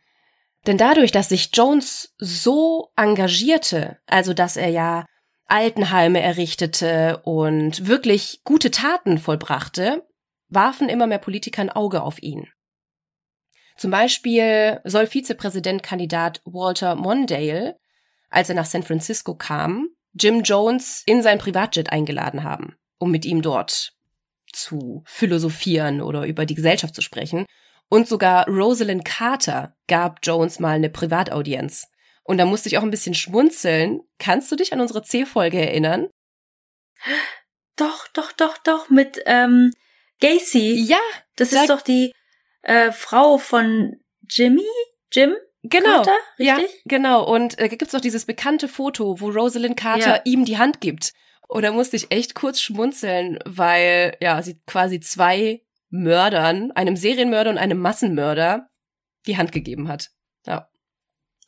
[0.67, 5.07] Denn dadurch, dass sich Jones so engagierte, also dass er ja
[5.47, 10.07] Altenheime errichtete und wirklich gute Taten vollbrachte,
[10.51, 12.49] warfen immer mehr Politiker ein Auge auf ihn.
[13.77, 17.79] Zum Beispiel soll Vizepräsidentkandidat Walter Mondale,
[18.29, 23.25] als er nach San Francisco kam, Jim Jones in sein Privatjet eingeladen haben, um mit
[23.25, 23.95] ihm dort
[24.53, 27.47] zu philosophieren oder über die Gesellschaft zu sprechen.
[27.89, 31.89] Und sogar Rosalind Carter gab Jones mal eine Privataudienz.
[32.23, 34.01] Und da musste ich auch ein bisschen schmunzeln.
[34.19, 36.09] Kannst du dich an unsere C-Folge erinnern?
[37.77, 39.73] Doch, doch, doch, doch, mit ähm,
[40.21, 40.75] Gacy.
[40.87, 40.99] Ja.
[41.37, 42.13] Das ist doch die
[42.63, 43.97] äh, Frau von
[44.29, 44.67] Jimmy?
[45.13, 45.35] Jim?
[45.63, 47.25] Genau, Carter, ja, genau.
[47.25, 50.23] Und äh, gibt's auch dieses bekannte Foto, wo Rosalind Carter ja.
[50.25, 51.13] ihm die Hand gibt.
[51.49, 57.51] Und da musste ich echt kurz schmunzeln, weil ja sie quasi zwei Mördern, einem Serienmörder
[57.51, 58.69] und einem Massenmörder,
[59.27, 60.11] die Hand gegeben hat.
[60.47, 60.69] Ja.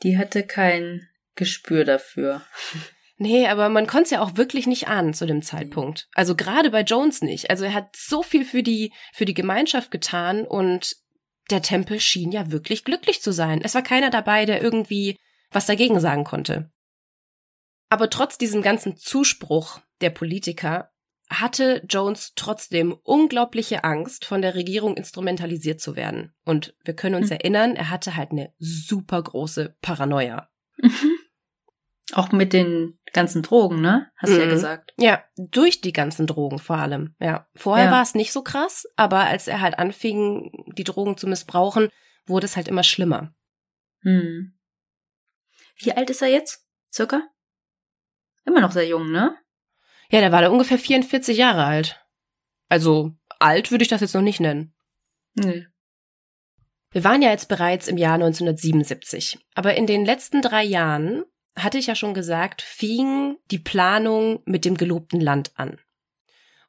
[0.03, 2.43] Die hatte kein Gespür dafür.
[3.23, 6.09] Nee, aber man konnte es ja auch wirklich nicht ahnen zu dem Zeitpunkt.
[6.15, 7.51] Also gerade bei Jones nicht.
[7.51, 10.97] Also er hat so viel für die, für die Gemeinschaft getan und
[11.51, 13.61] der Tempel schien ja wirklich glücklich zu sein.
[13.63, 15.19] Es war keiner dabei, der irgendwie
[15.51, 16.71] was dagegen sagen konnte.
[17.91, 20.90] Aber trotz diesem ganzen Zuspruch der Politiker
[21.31, 26.35] hatte Jones trotzdem unglaubliche Angst, von der Regierung instrumentalisiert zu werden.
[26.45, 27.37] Und wir können uns mhm.
[27.37, 30.51] erinnern, er hatte halt eine super große Paranoia.
[30.77, 31.13] Mhm.
[32.13, 34.11] Auch mit den ganzen Drogen, ne?
[34.17, 34.35] Hast mhm.
[34.35, 34.51] du ja mhm.
[34.51, 34.95] gesagt.
[34.99, 37.15] Ja, durch die ganzen Drogen vor allem.
[37.21, 37.47] Ja.
[37.55, 37.93] Vorher ja.
[37.93, 41.89] war es nicht so krass, aber als er halt anfing, die Drogen zu missbrauchen,
[42.27, 43.33] wurde es halt immer schlimmer.
[44.03, 44.59] Hm.
[45.77, 46.67] Wie alt ist er jetzt?
[46.93, 47.23] Circa?
[48.45, 49.37] Immer noch sehr jung, ne?
[50.11, 52.05] Ja, der war da ungefähr 44 Jahre alt.
[52.69, 54.75] Also alt würde ich das jetzt noch nicht nennen.
[55.35, 55.67] Nee.
[56.91, 61.25] Wir waren ja jetzt bereits im Jahr 1977, aber in den letzten drei Jahren
[61.57, 65.79] hatte ich ja schon gesagt, fing die Planung mit dem gelobten Land an.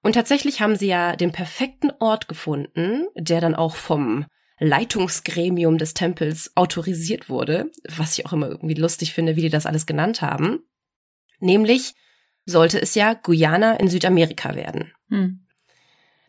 [0.03, 4.25] Und tatsächlich haben sie ja den perfekten Ort gefunden, der dann auch vom
[4.59, 9.65] Leitungsgremium des Tempels autorisiert wurde, was ich auch immer irgendwie lustig finde, wie die das
[9.65, 10.59] alles genannt haben.
[11.39, 11.93] Nämlich
[12.45, 14.91] sollte es ja Guyana in Südamerika werden.
[15.09, 15.45] Hm.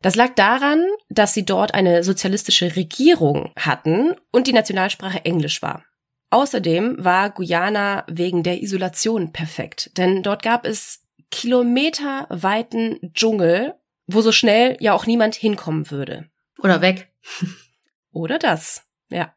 [0.03, 5.85] Das lag daran, dass sie dort eine sozialistische Regierung hatten und die Nationalsprache Englisch war.
[6.31, 13.75] Außerdem war Guyana wegen der Isolation perfekt, denn dort gab es kilometerweiten Dschungel,
[14.07, 16.29] wo so schnell ja auch niemand hinkommen würde.
[16.59, 17.13] Oder weg.
[18.13, 19.35] Oder das, ja.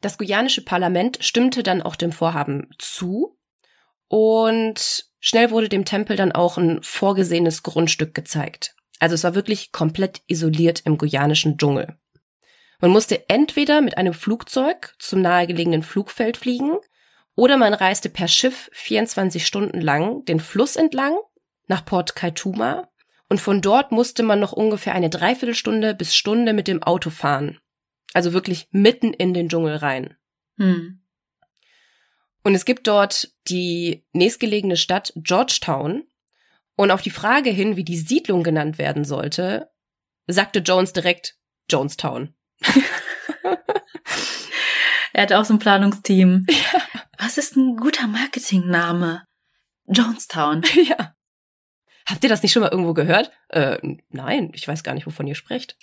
[0.00, 3.37] Das guyanische Parlament stimmte dann auch dem Vorhaben zu
[4.08, 8.74] und schnell wurde dem Tempel dann auch ein vorgesehenes Grundstück gezeigt.
[8.98, 11.96] Also es war wirklich komplett isoliert im guyanischen Dschungel.
[12.80, 16.76] Man musste entweder mit einem Flugzeug zum nahegelegenen Flugfeld fliegen
[17.34, 21.16] oder man reiste per Schiff 24 Stunden lang den Fluss entlang
[21.66, 22.88] nach Port Kaituma
[23.28, 27.58] und von dort musste man noch ungefähr eine Dreiviertelstunde bis Stunde mit dem Auto fahren.
[28.14, 30.16] Also wirklich mitten in den Dschungel rein.
[30.56, 31.02] Hm.
[32.42, 36.04] Und es gibt dort die nächstgelegene Stadt Georgetown.
[36.76, 39.70] Und auf die Frage hin, wie die Siedlung genannt werden sollte,
[40.26, 41.36] sagte Jones direkt
[41.68, 42.34] Jonestown.
[45.18, 46.46] Er hat auch so ein Planungsteam.
[46.50, 46.80] Ja.
[47.18, 49.24] Was ist ein guter Marketingname?
[49.86, 50.62] Jonestown.
[50.74, 51.14] Ja.
[52.06, 53.32] Habt ihr das nicht schon mal irgendwo gehört?
[53.48, 53.78] Äh,
[54.10, 55.76] nein, ich weiß gar nicht, wovon ihr sprecht.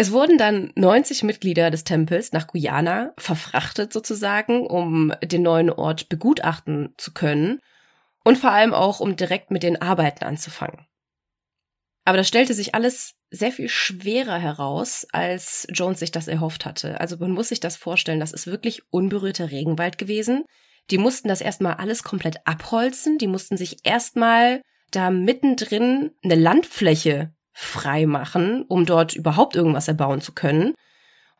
[0.00, 6.08] Es wurden dann 90 Mitglieder des Tempels nach Guyana verfrachtet sozusagen, um den neuen Ort
[6.08, 7.58] begutachten zu können
[8.22, 10.86] und vor allem auch, um direkt mit den Arbeiten anzufangen.
[12.04, 17.00] Aber das stellte sich alles sehr viel schwerer heraus, als Jones sich das erhofft hatte.
[17.00, 20.44] Also man muss sich das vorstellen, das ist wirklich unberührter Regenwald gewesen.
[20.92, 27.32] Die mussten das erstmal alles komplett abholzen, die mussten sich erstmal da mittendrin eine Landfläche
[27.60, 30.74] frei machen, um dort überhaupt irgendwas erbauen zu können.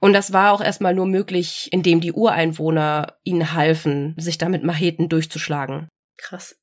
[0.01, 4.64] Und das war auch erstmal nur möglich, indem die Ureinwohner ihnen halfen, sich da mit
[4.64, 5.89] Macheten durchzuschlagen.
[6.16, 6.59] Krass.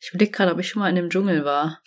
[0.00, 1.82] Ich überlege gerade, ob ich schon mal in dem Dschungel war.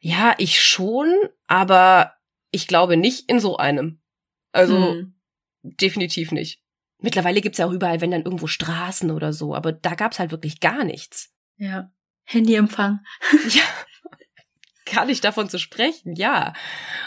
[0.00, 1.14] Ja, ich schon,
[1.46, 2.14] aber
[2.50, 4.02] ich glaube nicht in so einem.
[4.50, 5.14] Also hm.
[5.62, 6.60] definitiv nicht.
[6.98, 10.32] Mittlerweile gibt's ja auch überall, wenn dann irgendwo Straßen oder so, aber da gab's halt
[10.32, 11.32] wirklich gar nichts.
[11.56, 11.92] Ja.
[12.24, 13.00] Handyempfang.
[13.48, 13.62] ja
[14.90, 16.52] gar nicht davon zu sprechen, ja.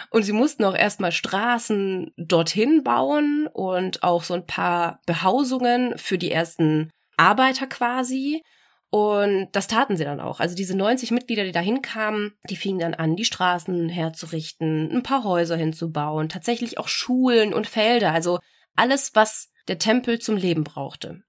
[0.10, 6.18] Und sie mussten auch erstmal Straßen dorthin bauen und auch so ein paar Behausungen für
[6.18, 8.42] die ersten Arbeiter quasi.
[8.90, 10.40] Und das taten sie dann auch.
[10.40, 15.02] Also diese 90 Mitglieder, die da hinkamen, die fingen dann an, die Straßen herzurichten, ein
[15.02, 18.38] paar Häuser hinzubauen, tatsächlich auch Schulen und Felder, also
[18.76, 21.24] alles, was der Tempel zum Leben brauchte.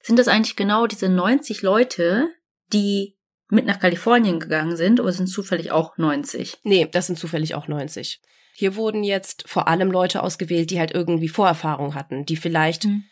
[0.00, 2.28] Sind das eigentlich genau diese 90 Leute,
[2.72, 3.17] die
[3.50, 6.58] mit nach Kalifornien gegangen sind oder sind zufällig auch 90?
[6.64, 8.20] Nee, das sind zufällig auch 90.
[8.54, 13.04] Hier wurden jetzt vor allem Leute ausgewählt, die halt irgendwie Vorerfahrung hatten, die vielleicht mhm.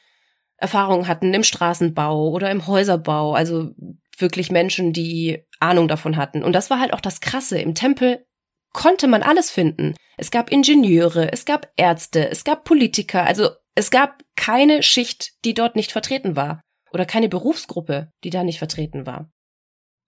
[0.57, 3.70] Erfahrung hatten im Straßenbau oder im Häuserbau, also
[4.18, 6.43] wirklich Menschen, die Ahnung davon hatten.
[6.43, 7.59] Und das war halt auch das Krasse.
[7.59, 8.26] Im Tempel
[8.72, 9.95] konnte man alles finden.
[10.16, 15.55] Es gab Ingenieure, es gab Ärzte, es gab Politiker, also es gab keine Schicht, die
[15.55, 16.61] dort nicht vertreten war.
[16.93, 19.30] Oder keine Berufsgruppe, die da nicht vertreten war.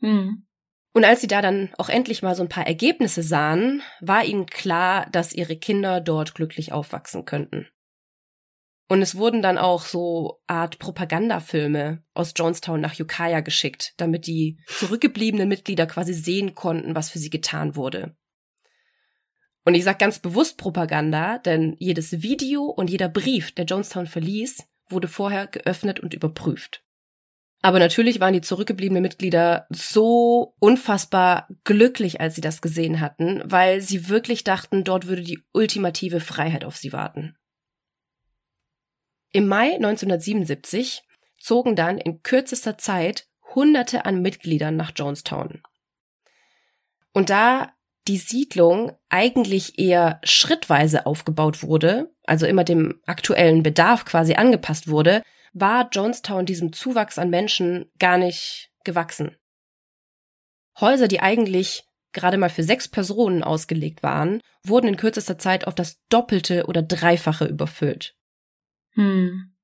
[0.01, 0.47] Mhm.
[0.93, 4.47] Und als sie da dann auch endlich mal so ein paar Ergebnisse sahen, war ihnen
[4.47, 7.69] klar, dass ihre Kinder dort glücklich aufwachsen könnten.
[8.89, 14.59] Und es wurden dann auch so Art Propagandafilme aus Jonestown nach Ukiah geschickt, damit die
[14.67, 18.17] zurückgebliebenen Mitglieder quasi sehen konnten, was für sie getan wurde.
[19.67, 24.67] Und ich sage ganz bewusst Propaganda, denn jedes Video und jeder Brief, der Jonestown verließ,
[24.89, 26.83] wurde vorher geöffnet und überprüft.
[27.61, 33.81] Aber natürlich waren die zurückgebliebenen Mitglieder so unfassbar glücklich, als sie das gesehen hatten, weil
[33.81, 37.37] sie wirklich dachten, dort würde die ultimative Freiheit auf sie warten.
[39.33, 41.03] Im Mai 1977
[41.39, 45.63] zogen dann in kürzester Zeit Hunderte an Mitgliedern nach Jonestown.
[47.13, 47.73] Und da
[48.07, 55.23] die Siedlung eigentlich eher schrittweise aufgebaut wurde, also immer dem aktuellen Bedarf quasi angepasst wurde,
[55.53, 59.37] war Jonestown diesem Zuwachs an Menschen gar nicht gewachsen.
[60.81, 65.75] Häuser, die eigentlich gerade mal für sechs Personen ausgelegt waren, wurden in kürzester Zeit auf
[65.75, 68.17] das Doppelte oder Dreifache überfüllt.
[68.95, 69.55] Hm.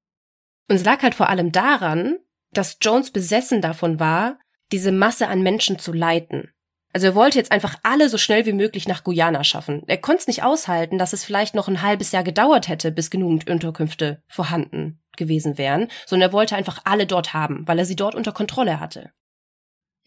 [0.68, 2.18] Und es lag halt vor allem daran,
[2.52, 4.38] dass Jones besessen davon war,
[4.72, 6.50] diese Masse an Menschen zu leiten.
[6.92, 9.82] Also er wollte jetzt einfach alle so schnell wie möglich nach Guyana schaffen.
[9.88, 13.10] Er konnte es nicht aushalten, dass es vielleicht noch ein halbes Jahr gedauert hätte, bis
[13.10, 17.96] genügend Unterkünfte vorhanden gewesen wären, sondern er wollte einfach alle dort haben, weil er sie
[17.96, 19.10] dort unter Kontrolle hatte.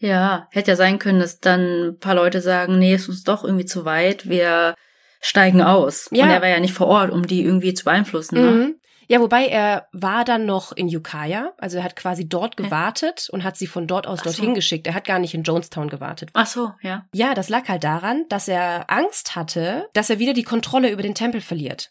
[0.00, 3.42] Ja, hätte ja sein können, dass dann ein paar Leute sagen, nee, ist uns doch
[3.44, 4.74] irgendwie zu weit, wir
[5.20, 6.08] steigen aus.
[6.12, 6.24] Ja.
[6.24, 8.34] Und er war ja nicht vor Ort, um die irgendwie zu beeinflussen.
[8.36, 8.50] Ne?
[8.50, 8.74] Mhm.
[9.10, 13.42] Ja, wobei er war dann noch in Ukiah, also er hat quasi dort gewartet und
[13.42, 14.52] hat sie von dort aus Ach dorthin so.
[14.52, 14.86] geschickt.
[14.86, 16.28] Er hat gar nicht in Jonestown gewartet.
[16.34, 17.06] Ach so, ja.
[17.14, 21.02] Ja, das lag halt daran, dass er Angst hatte, dass er wieder die Kontrolle über
[21.02, 21.90] den Tempel verliert.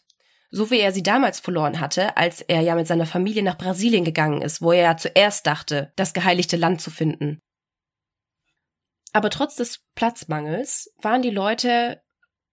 [0.50, 4.04] So wie er sie damals verloren hatte, als er ja mit seiner Familie nach Brasilien
[4.04, 7.40] gegangen ist, wo er ja zuerst dachte, das geheiligte Land zu finden.
[9.12, 12.00] Aber trotz des Platzmangels waren die Leute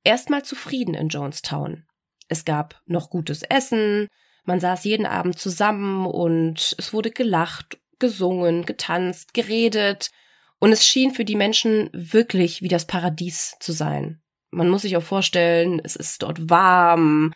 [0.04, 1.86] erstmal zufrieden in Jonestown.
[2.28, 4.08] Es gab noch gutes Essen,
[4.46, 10.12] man saß jeden Abend zusammen und es wurde gelacht, gesungen, getanzt, geredet
[10.60, 14.22] und es schien für die Menschen wirklich wie das Paradies zu sein.
[14.52, 17.34] Man muss sich auch vorstellen, es ist dort warm,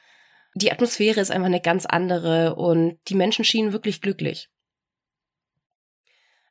[0.62, 4.50] die Atmosphäre ist einfach eine ganz andere und die Menschen schienen wirklich glücklich.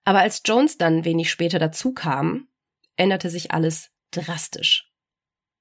[0.05, 2.49] Aber als Jones dann wenig später dazu kam,
[2.97, 4.91] änderte sich alles drastisch.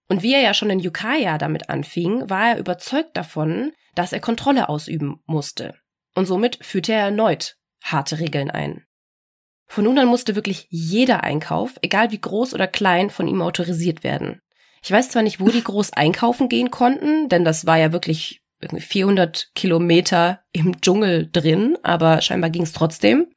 [0.09, 4.21] Und wie er ja schon in Ukiah damit anfing, war er überzeugt davon, dass er
[4.21, 5.75] Kontrolle ausüben musste.
[6.15, 8.85] Und somit führte er erneut harte Regeln ein.
[9.67, 14.03] Von nun an musste wirklich jeder Einkauf, egal wie groß oder klein, von ihm autorisiert
[14.03, 14.41] werden.
[14.88, 18.41] Ich weiß zwar nicht, wo die groß einkaufen gehen konnten, denn das war ja wirklich
[18.61, 23.27] irgendwie 400 Kilometer im Dschungel drin, aber scheinbar ging es trotzdem.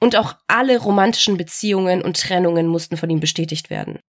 [0.00, 4.00] Und auch alle romantischen Beziehungen und Trennungen mussten von ihm bestätigt werden.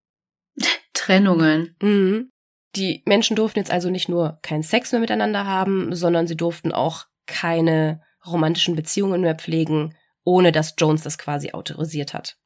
[0.94, 1.76] Trennungen.
[1.80, 2.32] Mhm.
[2.76, 6.72] Die Menschen durften jetzt also nicht nur keinen Sex mehr miteinander haben, sondern sie durften
[6.72, 12.38] auch keine romantischen Beziehungen mehr pflegen, ohne dass Jones das quasi autorisiert hat.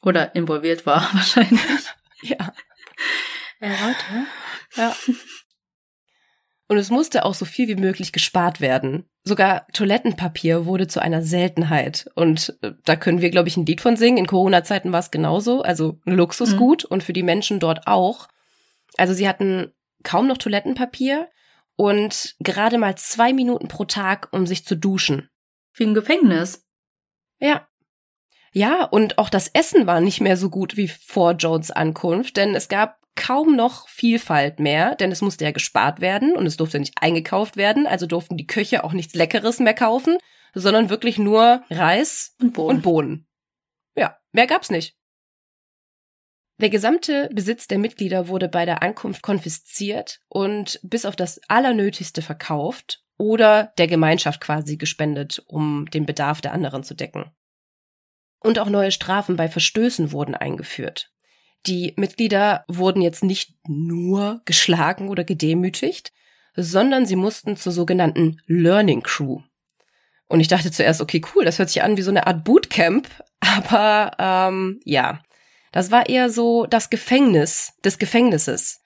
[0.00, 1.60] Oder involviert war, wahrscheinlich.
[2.22, 2.52] ja.
[3.60, 4.26] Äh, Leute.
[4.76, 4.96] Ja.
[6.68, 9.08] Und es musste auch so viel wie möglich gespart werden.
[9.22, 12.10] Sogar Toilettenpapier wurde zu einer Seltenheit.
[12.14, 14.18] Und äh, da können wir, glaube ich, ein Lied von singen.
[14.18, 15.62] In Corona-Zeiten war es genauso.
[15.62, 16.88] Also ein Luxusgut mhm.
[16.94, 18.28] und für die Menschen dort auch.
[18.96, 21.28] Also sie hatten kaum noch Toilettenpapier
[21.76, 25.28] und gerade mal zwei Minuten pro Tag, um sich zu duschen.
[25.74, 26.66] Wie im Gefängnis.
[27.38, 27.68] Ja.
[28.56, 32.54] Ja, und auch das Essen war nicht mehr so gut wie vor Jones Ankunft, denn
[32.54, 36.78] es gab kaum noch Vielfalt mehr, denn es musste ja gespart werden und es durfte
[36.78, 40.16] nicht eingekauft werden, also durften die Köche auch nichts Leckeres mehr kaufen,
[40.54, 42.76] sondern wirklich nur Reis und Bohnen.
[42.76, 43.26] Und Bohnen.
[43.94, 44.96] Ja, mehr gab's nicht.
[46.58, 52.22] Der gesamte Besitz der Mitglieder wurde bei der Ankunft konfisziert und bis auf das Allernötigste
[52.22, 57.35] verkauft oder der Gemeinschaft quasi gespendet, um den Bedarf der anderen zu decken.
[58.40, 61.10] Und auch neue Strafen bei Verstößen wurden eingeführt.
[61.66, 66.12] Die Mitglieder wurden jetzt nicht nur geschlagen oder gedemütigt,
[66.54, 69.40] sondern sie mussten zur sogenannten Learning Crew.
[70.28, 73.08] Und ich dachte zuerst, okay, cool, das hört sich an wie so eine Art Bootcamp,
[73.40, 75.20] aber ähm, ja,
[75.72, 78.80] das war eher so das Gefängnis des Gefängnisses.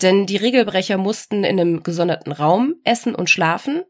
[0.00, 3.82] Denn die Regelbrecher mussten in einem gesonderten Raum essen und schlafen,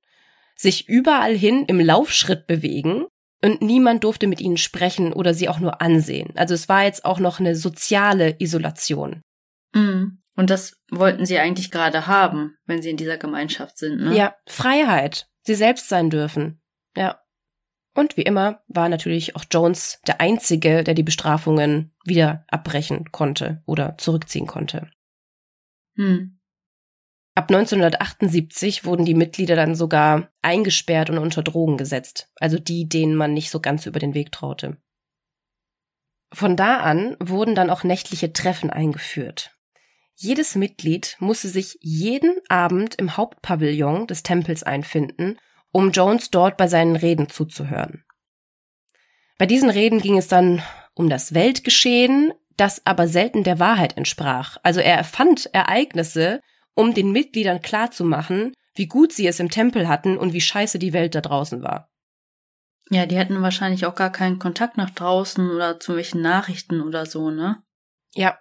[0.56, 3.06] sich überall hin im Laufschritt bewegen
[3.42, 6.32] und niemand durfte mit ihnen sprechen oder sie auch nur ansehen.
[6.36, 9.22] Also es war jetzt auch noch eine soziale Isolation.
[9.74, 10.18] Mhm.
[10.36, 14.00] Und das wollten sie eigentlich gerade haben, wenn sie in dieser Gemeinschaft sind.
[14.00, 14.16] Ne?
[14.16, 15.28] Ja, Freiheit.
[15.42, 16.60] Sie selbst sein dürfen.
[16.96, 17.20] Ja.
[17.94, 23.62] Und wie immer war natürlich auch Jones der Einzige, der die Bestrafungen wieder abbrechen konnte
[23.66, 24.90] oder zurückziehen konnte.
[25.96, 26.39] Hm.
[27.40, 33.14] Ab 1978 wurden die Mitglieder dann sogar eingesperrt und unter Drogen gesetzt, also die, denen
[33.14, 34.76] man nicht so ganz über den Weg traute.
[36.34, 39.56] Von da an wurden dann auch nächtliche Treffen eingeführt.
[40.14, 45.38] Jedes Mitglied musste sich jeden Abend im Hauptpavillon des Tempels einfinden
[45.72, 48.04] um Jones dort bei seinen Reden zuzuhören.
[49.38, 50.62] Bei diesen Reden ging es dann
[50.92, 54.58] um das Weltgeschehen, das aber selten der Wahrheit entsprach.
[54.62, 56.42] Also er erfand Ereignisse,
[56.74, 60.92] um den Mitgliedern klarzumachen, wie gut sie es im Tempel hatten und wie scheiße die
[60.92, 61.90] Welt da draußen war.
[62.90, 67.06] Ja, die hatten wahrscheinlich auch gar keinen Kontakt nach draußen oder zu welchen Nachrichten oder
[67.06, 67.62] so, ne?
[68.14, 68.38] Ja,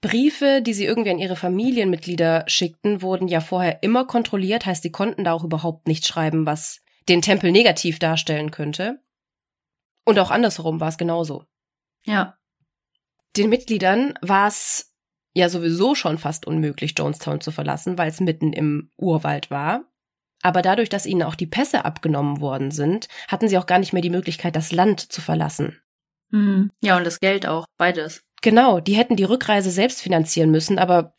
[0.00, 4.92] Briefe, die sie irgendwie an ihre Familienmitglieder schickten, wurden ja vorher immer kontrolliert, heißt, sie
[4.92, 9.02] konnten da auch überhaupt nicht schreiben, was den Tempel negativ darstellen könnte.
[10.06, 11.44] Und auch andersherum war es genauso.
[12.04, 12.38] Ja.
[13.36, 14.89] Den Mitgliedern war es
[15.34, 19.84] ja sowieso schon fast unmöglich, Jonestown zu verlassen, weil es mitten im Urwald war.
[20.42, 23.92] Aber dadurch, dass ihnen auch die Pässe abgenommen worden sind, hatten sie auch gar nicht
[23.92, 25.80] mehr die Möglichkeit, das Land zu verlassen.
[26.30, 26.70] Mhm.
[26.80, 28.22] Ja, und das Geld auch, beides.
[28.42, 31.14] Genau, die hätten die Rückreise selbst finanzieren müssen, aber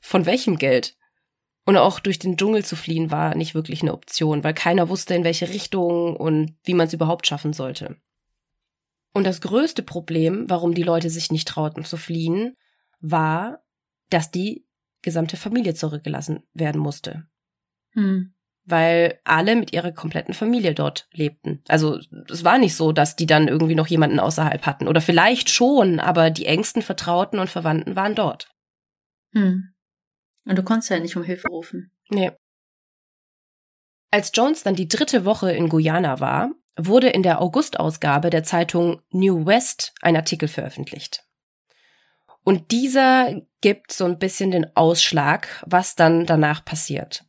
[0.00, 0.96] von welchem Geld?
[1.64, 5.14] Und auch durch den Dschungel zu fliehen war nicht wirklich eine Option, weil keiner wusste,
[5.14, 7.96] in welche Richtung und wie man es überhaupt schaffen sollte.
[9.12, 12.56] Und das größte Problem, warum die Leute sich nicht trauten zu fliehen,
[13.00, 13.62] war,
[14.10, 14.66] dass die
[15.02, 17.28] gesamte Familie zurückgelassen werden musste.
[17.90, 18.34] Hm
[18.66, 21.62] weil alle mit ihrer kompletten Familie dort lebten.
[21.68, 24.88] Also es war nicht so, dass die dann irgendwie noch jemanden außerhalb hatten.
[24.88, 28.50] Oder vielleicht schon, aber die engsten Vertrauten und Verwandten waren dort.
[29.32, 29.72] Hm.
[30.44, 31.92] Und du konntest ja nicht um Hilfe rufen.
[32.08, 32.32] Nee.
[34.10, 39.00] Als Jones dann die dritte Woche in Guyana war, wurde in der Augustausgabe der Zeitung
[39.10, 41.25] New West ein Artikel veröffentlicht.
[42.46, 47.24] Und dieser gibt so ein bisschen den Ausschlag, was dann danach passiert.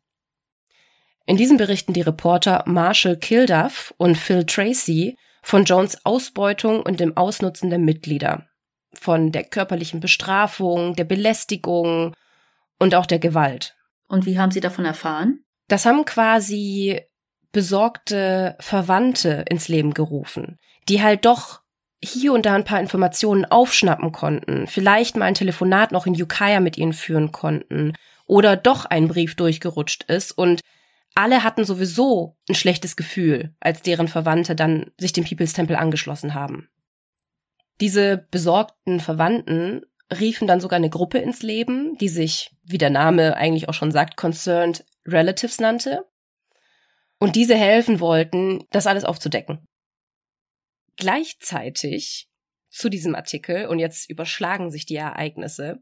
[1.25, 7.17] In diesem berichten die Reporter Marshall Kilduff und Phil Tracy von Jones Ausbeutung und dem
[7.17, 8.45] Ausnutzen der Mitglieder,
[8.93, 12.13] von der körperlichen Bestrafung, der Belästigung
[12.77, 13.75] und auch der Gewalt.
[14.07, 15.43] Und wie haben Sie davon erfahren?
[15.67, 17.01] Das haben quasi
[17.51, 21.63] besorgte Verwandte ins Leben gerufen, die halt doch
[22.03, 26.59] hier und da ein paar Informationen aufschnappen konnten, vielleicht mal ein Telefonat noch in Ukiah
[26.59, 27.93] mit ihnen führen konnten
[28.25, 30.61] oder doch ein Brief durchgerutscht ist und
[31.15, 36.35] alle hatten sowieso ein schlechtes Gefühl, als deren Verwandte dann sich dem People's Temple angeschlossen
[36.35, 36.69] haben.
[37.81, 39.81] Diese besorgten Verwandten
[40.11, 43.91] riefen dann sogar eine Gruppe ins Leben, die sich, wie der Name eigentlich auch schon
[43.91, 46.05] sagt, Concerned Relatives nannte.
[47.19, 49.66] Und diese helfen wollten, das alles aufzudecken.
[50.97, 52.29] Gleichzeitig
[52.69, 55.81] zu diesem Artikel, und jetzt überschlagen sich die Ereignisse,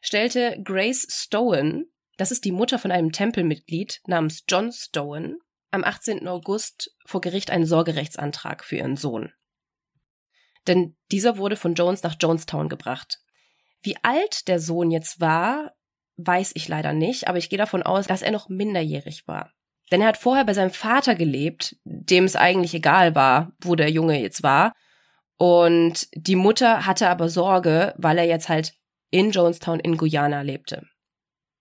[0.00, 5.38] stellte Grace Stowen, das ist die Mutter von einem Tempelmitglied namens John Stowen,
[5.70, 6.26] am 18.
[6.28, 9.32] August vor Gericht einen Sorgerechtsantrag für ihren Sohn.
[10.66, 13.20] Denn dieser wurde von Jones nach Jonestown gebracht.
[13.82, 15.74] Wie alt der Sohn jetzt war,
[16.16, 19.52] weiß ich leider nicht, aber ich gehe davon aus, dass er noch minderjährig war.
[19.90, 23.90] Denn er hat vorher bei seinem Vater gelebt, dem es eigentlich egal war, wo der
[23.90, 24.72] Junge jetzt war.
[25.36, 28.74] Und die Mutter hatte aber Sorge, weil er jetzt halt
[29.10, 30.86] in Jonestown in Guyana lebte.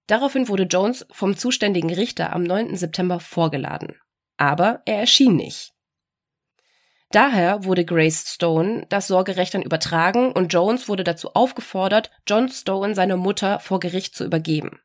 [0.08, 2.76] Daraufhin wurde Jones vom zuständigen Richter am 9.
[2.76, 3.96] September vorgeladen.
[4.38, 5.74] Aber er erschien nicht.
[7.12, 12.94] Daher wurde Grace Stone das Sorgerecht dann übertragen und Jones wurde dazu aufgefordert, John Stone
[12.94, 14.80] seine Mutter vor Gericht zu übergeben.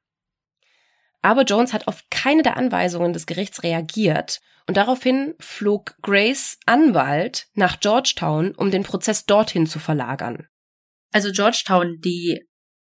[1.25, 7.47] Aber Jones hat auf keine der Anweisungen des Gerichts reagiert und daraufhin flog Grace Anwalt
[7.55, 10.47] nach Georgetown, um den Prozess dorthin zu verlagern.
[11.13, 12.47] Also Georgetown, die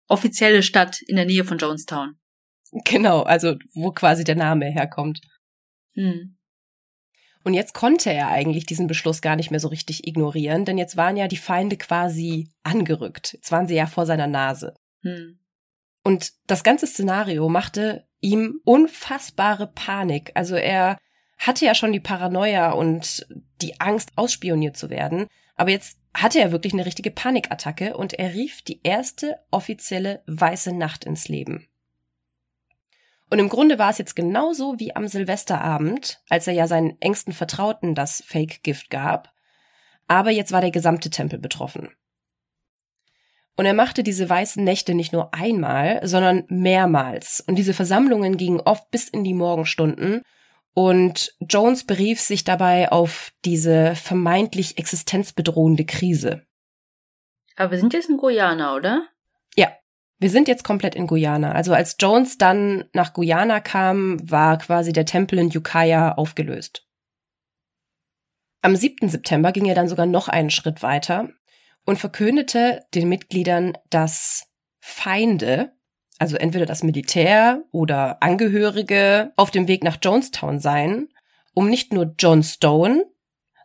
[0.08, 2.16] offizielle Stadt in der Nähe von Jonestown.
[2.84, 5.20] Genau, also wo quasi der Name herkommt.
[5.92, 6.36] Hm.
[7.44, 10.96] Und jetzt konnte er eigentlich diesen Beschluss gar nicht mehr so richtig ignorieren, denn jetzt
[10.96, 13.34] waren ja die Feinde quasi angerückt.
[13.34, 14.74] Jetzt waren sie ja vor seiner Nase.
[15.02, 15.38] Hm.
[16.02, 20.32] Und das ganze Szenario machte ihm unfassbare Panik.
[20.34, 20.98] Also er
[21.36, 23.26] hatte ja schon die Paranoia und
[23.60, 25.26] die Angst, ausspioniert zu werden.
[25.56, 30.72] Aber jetzt hatte er wirklich eine richtige Panikattacke und er rief die erste offizielle weiße
[30.72, 31.68] Nacht ins Leben.
[33.30, 37.32] Und im Grunde war es jetzt genauso wie am Silvesterabend, als er ja seinen engsten
[37.32, 39.32] Vertrauten das Fake-Gift gab.
[40.08, 41.90] Aber jetzt war der gesamte Tempel betroffen.
[43.56, 47.42] Und er machte diese weißen Nächte nicht nur einmal, sondern mehrmals.
[47.46, 50.22] Und diese Versammlungen gingen oft bis in die Morgenstunden.
[50.74, 56.42] Und Jones berief sich dabei auf diese vermeintlich existenzbedrohende Krise.
[57.54, 59.06] Aber wir sind jetzt in Guyana, oder?
[59.54, 59.68] Ja,
[60.18, 61.52] wir sind jetzt komplett in Guyana.
[61.52, 66.88] Also als Jones dann nach Guyana kam, war quasi der Tempel in Ukiah aufgelöst.
[68.62, 69.08] Am 7.
[69.08, 71.28] September ging er dann sogar noch einen Schritt weiter
[71.84, 74.46] und verkündete den Mitgliedern, dass
[74.80, 75.72] Feinde,
[76.18, 81.08] also entweder das Militär oder Angehörige, auf dem Weg nach Jonestown seien,
[81.54, 83.06] um nicht nur John Stone,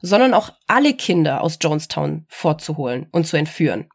[0.01, 3.89] sondern auch alle Kinder aus Jonestown vorzuholen und zu entführen.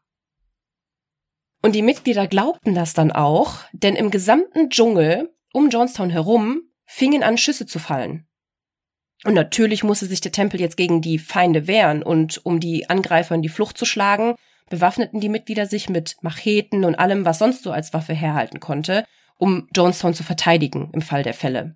[1.61, 7.23] Und die Mitglieder glaubten das dann auch, denn im gesamten Dschungel um Jonestown herum fingen
[7.23, 8.27] an Schüsse zu fallen.
[9.23, 13.33] Und natürlich musste sich der Tempel jetzt gegen die Feinde wehren und um die Angreifer
[13.33, 14.35] in die Flucht zu schlagen,
[14.69, 19.05] bewaffneten die Mitglieder sich mit Macheten und allem, was sonst so als Waffe herhalten konnte,
[19.37, 21.75] um Jonestown zu verteidigen im Fall der Fälle.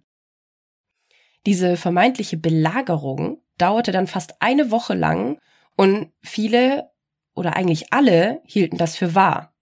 [1.45, 5.39] Diese vermeintliche Belagerung dauerte dann fast eine Woche lang
[5.75, 6.89] und viele
[7.33, 9.53] oder eigentlich alle hielten das für wahr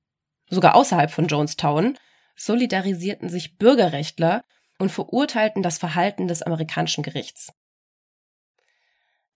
[0.49, 1.97] sogar außerhalb von Jonestown,
[2.36, 4.43] solidarisierten sich Bürgerrechtler
[4.80, 7.51] und verurteilten das Verhalten des amerikanischen Gerichts.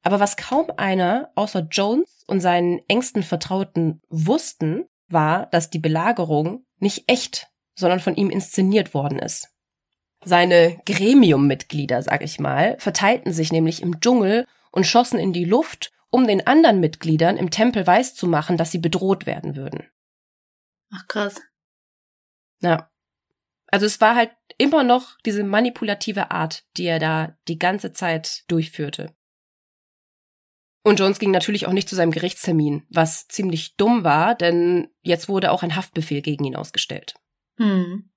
[0.03, 6.65] Aber was kaum einer außer Jones und seinen engsten Vertrauten wussten, war, dass die Belagerung
[6.79, 9.49] nicht echt, sondern von ihm inszeniert worden ist.
[10.23, 15.91] Seine Gremiummitglieder, sag ich mal, verteilten sich nämlich im Dschungel und schossen in die Luft,
[16.09, 19.89] um den anderen Mitgliedern im Tempel weiszumachen, dass sie bedroht werden würden.
[20.93, 21.41] Ach krass.
[22.61, 22.89] Ja.
[23.67, 28.43] Also es war halt immer noch diese manipulative Art, die er da die ganze Zeit
[28.47, 29.15] durchführte.
[30.83, 35.29] Und Jones ging natürlich auch nicht zu seinem Gerichtstermin, was ziemlich dumm war, denn jetzt
[35.29, 37.13] wurde auch ein Haftbefehl gegen ihn ausgestellt.
[37.57, 38.09] Hm.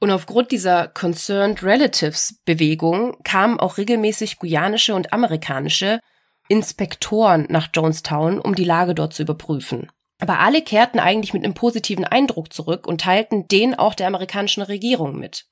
[0.00, 6.00] Und aufgrund dieser Concerned Relatives Bewegung kamen auch regelmäßig guyanische und amerikanische
[6.48, 9.90] Inspektoren nach Jonestown, um die Lage dort zu überprüfen.
[10.18, 14.62] Aber alle kehrten eigentlich mit einem positiven Eindruck zurück und teilten den auch der amerikanischen
[14.62, 15.46] Regierung mit.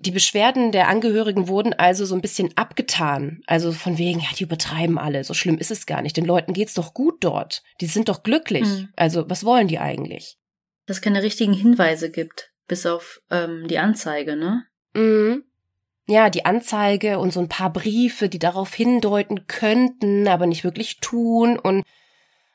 [0.00, 3.40] Die Beschwerden der Angehörigen wurden also so ein bisschen abgetan.
[3.46, 6.16] Also von wegen, ja, die übertreiben alle, so schlimm ist es gar nicht.
[6.16, 7.62] Den Leuten geht's doch gut dort.
[7.80, 8.64] Die sind doch glücklich.
[8.64, 8.88] Mhm.
[8.94, 10.38] Also, was wollen die eigentlich?
[10.86, 14.64] Dass es keine richtigen Hinweise gibt, bis auf ähm, die Anzeige, ne?
[14.94, 15.42] Mhm.
[16.06, 21.00] Ja, die Anzeige und so ein paar Briefe, die darauf hindeuten könnten, aber nicht wirklich
[21.00, 21.84] tun und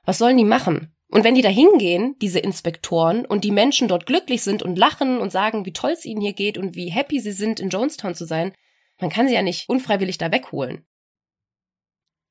[0.06, 0.93] was sollen die machen?
[1.14, 5.20] Und wenn die da hingehen, diese Inspektoren, und die Menschen dort glücklich sind und lachen
[5.20, 8.16] und sagen, wie toll es ihnen hier geht und wie happy sie sind, in Jonestown
[8.16, 8.52] zu sein,
[9.00, 10.88] man kann sie ja nicht unfreiwillig da wegholen.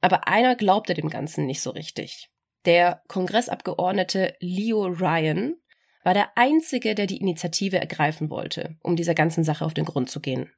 [0.01, 2.29] Aber einer glaubte dem Ganzen nicht so richtig.
[2.65, 5.55] Der Kongressabgeordnete Leo Ryan
[6.03, 10.11] war der Einzige, der die Initiative ergreifen wollte, um dieser ganzen Sache auf den Grund
[10.11, 10.51] zu gehen.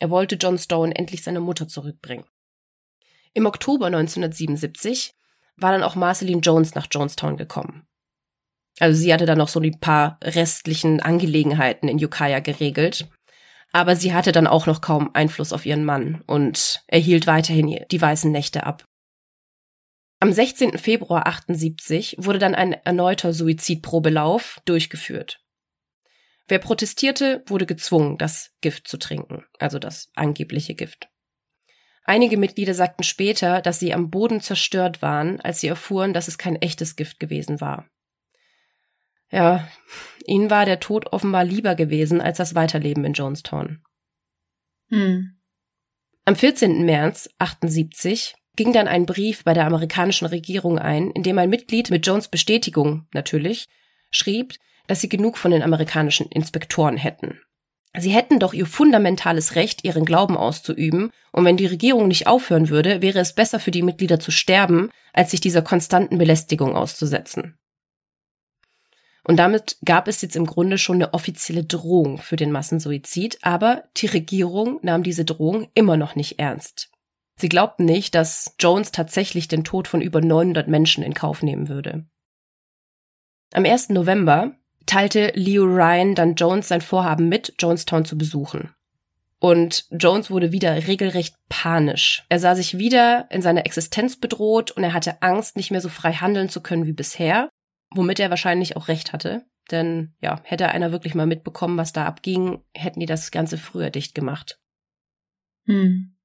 [0.00, 2.26] Er wollte John Stone endlich seine Mutter zurückbringen.
[3.34, 5.15] Im Oktober 1977
[5.56, 7.86] war dann auch Marceline Jones nach Jonestown gekommen.
[8.78, 13.08] Also sie hatte dann noch so ein paar restlichen Angelegenheiten in Ukiah geregelt.
[13.72, 18.00] Aber sie hatte dann auch noch kaum Einfluss auf ihren Mann und erhielt weiterhin die
[18.00, 18.84] weißen Nächte ab.
[20.18, 20.78] Am 16.
[20.78, 25.40] Februar 78 wurde dann ein erneuter Suizidprobelauf durchgeführt.
[26.48, 31.08] Wer protestierte, wurde gezwungen, das Gift zu trinken, also das angebliche Gift.
[32.08, 36.38] Einige Mitglieder sagten später, dass sie am Boden zerstört waren, als sie erfuhren, dass es
[36.38, 37.90] kein echtes Gift gewesen war.
[39.32, 39.68] Ja,
[40.24, 43.82] ihnen war der Tod offenbar lieber gewesen als das Weiterleben in Jonestown.
[44.88, 45.36] Hm.
[46.24, 46.84] Am 14.
[46.84, 51.90] März 78 ging dann ein Brief bei der amerikanischen Regierung ein, in dem ein Mitglied
[51.90, 53.66] mit Jones Bestätigung natürlich
[54.12, 54.54] schrieb,
[54.86, 57.40] dass sie genug von den amerikanischen Inspektoren hätten.
[57.98, 62.68] Sie hätten doch ihr fundamentales Recht, ihren Glauben auszuüben, und wenn die Regierung nicht aufhören
[62.68, 67.58] würde, wäre es besser für die Mitglieder zu sterben, als sich dieser konstanten Belästigung auszusetzen.
[69.24, 73.84] Und damit gab es jetzt im Grunde schon eine offizielle Drohung für den Massensuizid, aber
[73.96, 76.90] die Regierung nahm diese Drohung immer noch nicht ernst.
[77.38, 81.68] Sie glaubten nicht, dass Jones tatsächlich den Tod von über 900 Menschen in Kauf nehmen
[81.68, 82.06] würde.
[83.52, 83.90] Am 1.
[83.90, 84.54] November
[84.86, 88.70] teilte Leo Ryan dann Jones sein Vorhaben mit, Jonestown zu besuchen.
[89.38, 92.24] Und Jones wurde wieder regelrecht panisch.
[92.28, 95.88] Er sah sich wieder in seiner Existenz bedroht und er hatte Angst, nicht mehr so
[95.88, 97.50] frei handeln zu können wie bisher,
[97.90, 99.44] womit er wahrscheinlich auch recht hatte.
[99.70, 103.90] Denn ja, hätte einer wirklich mal mitbekommen, was da abging, hätten die das Ganze früher
[103.90, 104.58] dicht gemacht.
[105.66, 106.15] Hm.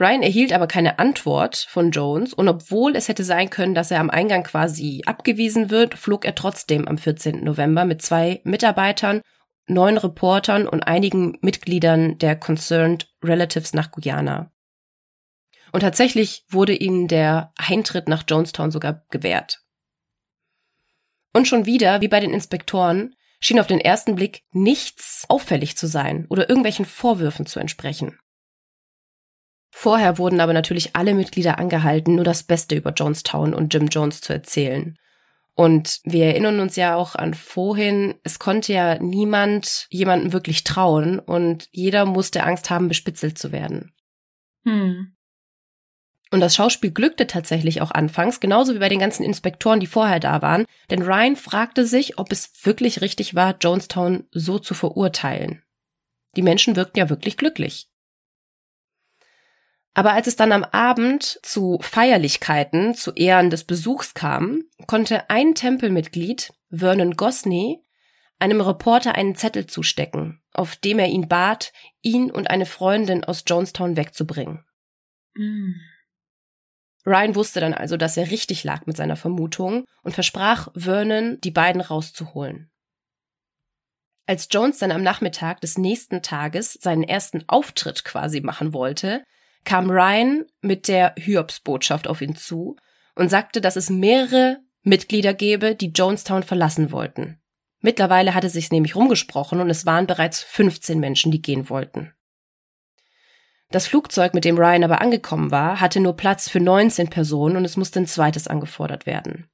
[0.00, 4.00] Ryan erhielt aber keine Antwort von Jones und obwohl es hätte sein können, dass er
[4.00, 7.44] am Eingang quasi abgewiesen wird, flog er trotzdem am 14.
[7.44, 9.20] November mit zwei Mitarbeitern,
[9.68, 14.50] neun Reportern und einigen Mitgliedern der Concerned Relatives nach Guyana.
[15.72, 19.60] Und tatsächlich wurde ihnen der Eintritt nach Jonestown sogar gewährt.
[21.32, 25.86] Und schon wieder, wie bei den Inspektoren, schien auf den ersten Blick nichts auffällig zu
[25.86, 28.18] sein oder irgendwelchen Vorwürfen zu entsprechen.
[29.76, 34.20] Vorher wurden aber natürlich alle Mitglieder angehalten, nur das Beste über Jonestown und Jim Jones
[34.20, 34.96] zu erzählen.
[35.54, 41.18] Und wir erinnern uns ja auch an vorhin, es konnte ja niemand jemandem wirklich trauen
[41.18, 43.92] und jeder musste Angst haben, bespitzelt zu werden.
[44.62, 45.16] Hm.
[46.30, 50.20] Und das Schauspiel glückte tatsächlich auch anfangs, genauso wie bei den ganzen Inspektoren, die vorher
[50.20, 55.64] da waren, denn Ryan fragte sich, ob es wirklich richtig war, Jonestown so zu verurteilen.
[56.36, 57.88] Die Menschen wirkten ja wirklich glücklich.
[59.94, 65.54] Aber als es dann am Abend zu Feierlichkeiten zu Ehren des Besuchs kam, konnte ein
[65.54, 67.80] Tempelmitglied, Vernon Gosney,
[68.40, 71.72] einem Reporter einen Zettel zustecken, auf dem er ihn bat,
[72.02, 74.64] ihn und eine Freundin aus Jonestown wegzubringen.
[75.34, 75.74] Mm.
[77.06, 81.50] Ryan wusste dann also, dass er richtig lag mit seiner Vermutung und versprach Vernon, die
[81.50, 82.70] beiden rauszuholen.
[84.26, 89.22] Als Jones dann am Nachmittag des nächsten Tages seinen ersten Auftritt quasi machen wollte,
[89.64, 92.76] kam Ryan mit der Hiobsbotschaft auf ihn zu
[93.14, 97.40] und sagte, dass es mehrere Mitglieder gäbe, die Jonestown verlassen wollten.
[97.80, 102.14] Mittlerweile hatte sich's nämlich rumgesprochen und es waren bereits 15 Menschen, die gehen wollten.
[103.70, 107.64] Das Flugzeug, mit dem Ryan aber angekommen war, hatte nur Platz für 19 Personen und
[107.64, 109.50] es musste ein zweites angefordert werden.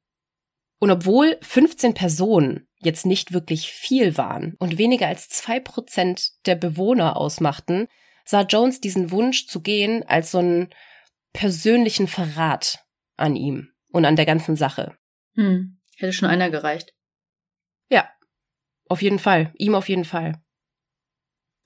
[0.79, 6.55] Und obwohl 15 Personen jetzt nicht wirklich viel waren und weniger als zwei Prozent der
[6.55, 7.87] Bewohner ausmachten,
[8.31, 10.71] sah Jones diesen Wunsch zu gehen als so einen
[11.33, 12.85] persönlichen Verrat
[13.17, 14.97] an ihm und an der ganzen Sache.
[15.35, 15.81] Hm.
[15.97, 16.95] Hätte schon einer gereicht.
[17.91, 18.09] Ja,
[18.89, 19.53] auf jeden Fall.
[19.59, 20.43] Ihm auf jeden Fall.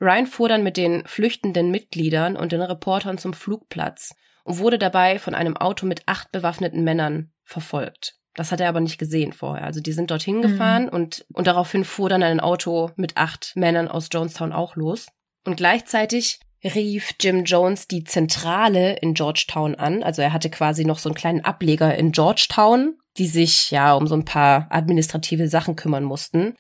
[0.01, 5.19] Ryan fuhr dann mit den flüchtenden Mitgliedern und den Reportern zum Flugplatz und wurde dabei
[5.19, 8.19] von einem Auto mit acht bewaffneten Männern verfolgt.
[8.35, 9.65] Das hat er aber nicht gesehen vorher.
[9.65, 10.89] Also die sind dorthin gefahren mhm.
[10.89, 15.07] und, und daraufhin fuhr dann ein Auto mit acht Männern aus Jonestown auch los.
[15.45, 20.03] Und gleichzeitig rief Jim Jones die Zentrale in Georgetown an.
[20.03, 24.07] Also er hatte quasi noch so einen kleinen Ableger in Georgetown, die sich ja um
[24.07, 26.57] so ein paar administrative Sachen kümmern mussten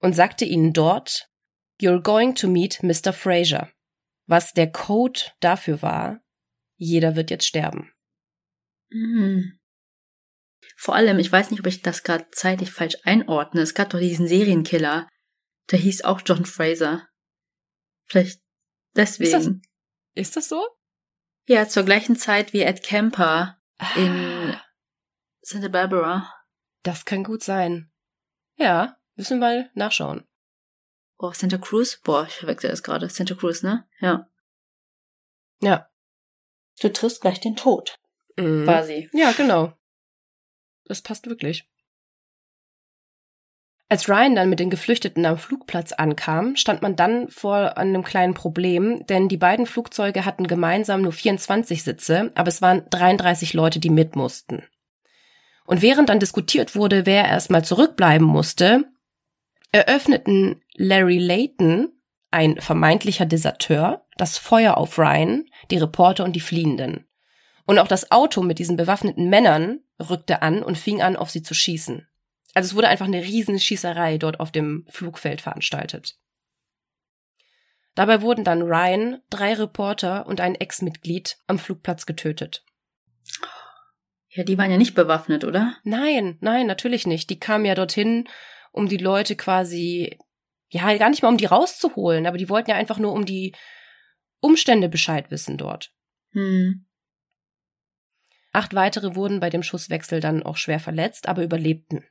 [0.00, 1.28] und sagte ihnen dort,
[1.80, 3.12] You're going to meet Mr.
[3.12, 3.70] Fraser.
[4.26, 6.20] Was der Code dafür war,
[6.76, 7.92] jeder wird jetzt sterben.
[8.90, 9.58] Mhm.
[10.76, 13.60] Vor allem, ich weiß nicht, ob ich das gerade zeitlich falsch einordne.
[13.60, 15.08] Es gab doch diesen Serienkiller.
[15.70, 17.08] Der hieß auch John Fraser.
[18.04, 18.40] Vielleicht
[18.96, 19.34] Deswegen.
[19.34, 19.54] Ist das,
[20.14, 20.66] ist das so?
[21.46, 23.94] Ja, zur gleichen Zeit wie Ed Kemper ah.
[23.96, 24.56] in
[25.42, 26.32] Santa Barbara.
[26.82, 27.92] Das kann gut sein.
[28.56, 30.26] Ja, müssen wir mal nachschauen.
[31.18, 32.00] Oh, Santa Cruz?
[32.02, 33.08] Boah, ich verwechsel das gerade.
[33.08, 33.88] Santa Cruz, ne?
[34.00, 34.28] Ja.
[35.60, 35.88] Ja.
[36.80, 37.98] Du triffst gleich den Tod.
[38.36, 38.64] Mhm.
[38.64, 39.08] Quasi.
[39.12, 39.72] Ja, genau.
[40.84, 41.68] Das passt wirklich.
[43.88, 48.34] Als Ryan dann mit den Geflüchteten am Flugplatz ankam, stand man dann vor einem kleinen
[48.34, 53.78] Problem, denn die beiden Flugzeuge hatten gemeinsam nur 24 Sitze, aber es waren 33 Leute,
[53.78, 54.64] die mit mussten.
[55.66, 58.84] Und während dann diskutiert wurde, wer erstmal zurückbleiben musste,
[59.70, 61.92] eröffneten Larry Layton,
[62.32, 67.06] ein vermeintlicher Deserteur, das Feuer auf Ryan, die Reporter und die Fliehenden.
[67.66, 71.42] Und auch das Auto mit diesen bewaffneten Männern rückte an und fing an, auf sie
[71.42, 72.06] zu schießen.
[72.56, 76.18] Also es wurde einfach eine riesen Schießerei dort auf dem Flugfeld veranstaltet.
[77.94, 82.64] Dabei wurden dann Ryan, drei Reporter und ein Ex-Mitglied am Flugplatz getötet.
[84.30, 85.76] Ja, die waren ja nicht bewaffnet, oder?
[85.84, 87.28] Nein, nein, natürlich nicht.
[87.28, 88.26] Die kamen ja dorthin,
[88.72, 90.18] um die Leute quasi,
[90.70, 93.54] ja, gar nicht mal um die rauszuholen, aber die wollten ja einfach nur um die
[94.40, 95.92] Umstände Bescheid wissen dort.
[96.30, 96.86] Hm.
[98.54, 102.02] Acht weitere wurden bei dem Schusswechsel dann auch schwer verletzt, aber überlebten.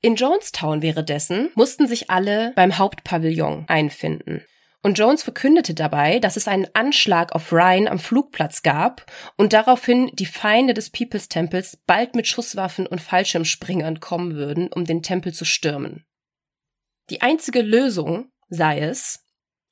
[0.00, 4.44] In Jonestown währenddessen mussten sich alle beim Hauptpavillon einfinden.
[4.80, 10.08] Und Jones verkündete dabei, dass es einen Anschlag auf Ryan am Flugplatz gab und daraufhin
[10.14, 15.34] die Feinde des People's Tempels bald mit Schusswaffen und Fallschirmspringern kommen würden, um den Tempel
[15.34, 16.06] zu stürmen.
[17.10, 19.24] Die einzige Lösung sei es,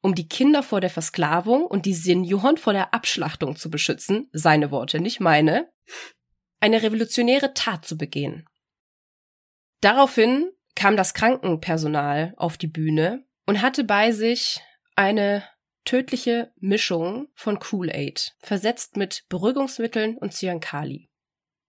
[0.02, 4.72] um die Kinder vor der Versklavung und die Senioren vor der Abschlachtung zu beschützen, seine
[4.72, 5.70] Worte, nicht meine,
[6.58, 8.44] eine revolutionäre Tat zu begehen.
[9.86, 14.60] Daraufhin kam das Krankenpersonal auf die Bühne und hatte bei sich
[14.96, 15.44] eine
[15.84, 21.08] tödliche Mischung von Kool-Aid, versetzt mit Beruhigungsmitteln und Cyankali.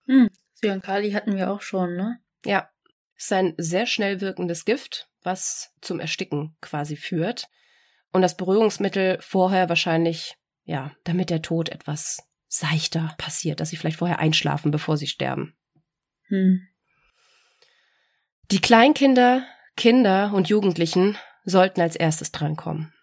[0.08, 2.18] Hm, Cyankali hatten wir auch schon, ne?
[2.44, 2.72] Ja,
[3.16, 7.48] ist ein sehr schnell wirkendes Gift, was zum Ersticken quasi führt.
[8.12, 14.00] Und das Beruhigungsmittel vorher wahrscheinlich, ja, damit der Tod etwas seichter passiert, dass sie vielleicht
[14.00, 15.56] vorher einschlafen, bevor sie sterben.
[16.30, 16.68] Hm.
[18.50, 19.46] Die Kleinkinder,
[19.76, 22.94] Kinder und Jugendlichen sollten als erstes drankommen.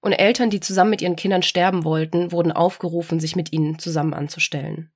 [0.00, 4.14] Und Eltern, die zusammen mit ihren Kindern sterben wollten, wurden aufgerufen, sich mit ihnen zusammen
[4.14, 4.90] anzustellen.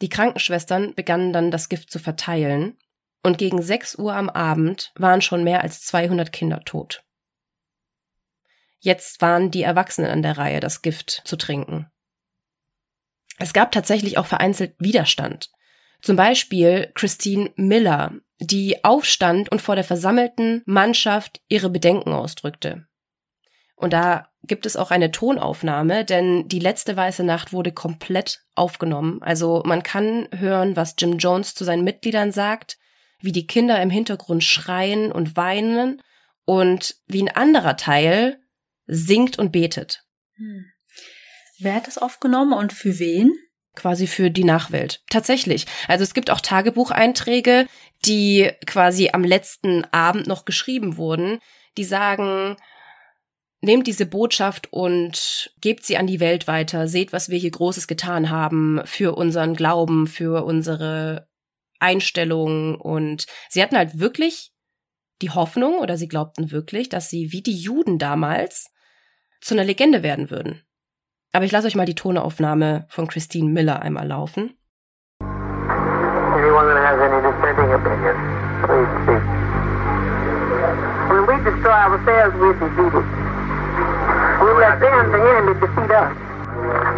[0.00, 2.78] Die Krankenschwestern begannen dann das Gift zu verteilen,
[3.22, 7.04] und gegen 6 Uhr am Abend waren schon mehr als 200 Kinder tot.
[8.78, 11.90] Jetzt waren die Erwachsenen an der Reihe, das Gift zu trinken.
[13.36, 15.50] Es gab tatsächlich auch vereinzelt Widerstand.
[16.02, 22.86] Zum Beispiel Christine Miller, die aufstand und vor der versammelten Mannschaft ihre Bedenken ausdrückte.
[23.76, 29.22] Und da gibt es auch eine Tonaufnahme, denn die letzte weiße Nacht wurde komplett aufgenommen.
[29.22, 32.78] Also man kann hören, was Jim Jones zu seinen Mitgliedern sagt,
[33.20, 36.02] wie die Kinder im Hintergrund schreien und weinen
[36.44, 38.40] und wie ein anderer Teil
[38.86, 40.04] singt und betet.
[40.36, 40.64] Hm.
[41.58, 43.32] Wer hat das aufgenommen und für wen?
[43.80, 45.02] Quasi für die Nachwelt.
[45.10, 45.66] Tatsächlich.
[45.88, 47.66] Also es gibt auch Tagebucheinträge,
[48.04, 51.38] die quasi am letzten Abend noch geschrieben wurden,
[51.76, 52.56] die sagen,
[53.62, 57.86] nehmt diese Botschaft und gebt sie an die Welt weiter, seht, was wir hier Großes
[57.86, 61.28] getan haben für unseren Glauben, für unsere
[61.78, 64.52] Einstellung und sie hatten halt wirklich
[65.22, 68.70] die Hoffnung oder sie glaubten wirklich, dass sie wie die Juden damals
[69.40, 70.62] zu einer Legende werden würden.
[71.32, 74.50] Aber ich lasse euch mal die Tonaufnahme von Christine Miller einmal laufen.
[75.20, 78.16] Anyone that has any dissenting opinion,
[78.66, 79.22] please speak.
[81.06, 83.06] When we destroy ourselves, we're defeated.
[84.42, 86.10] We let them, the enemy, defeat us.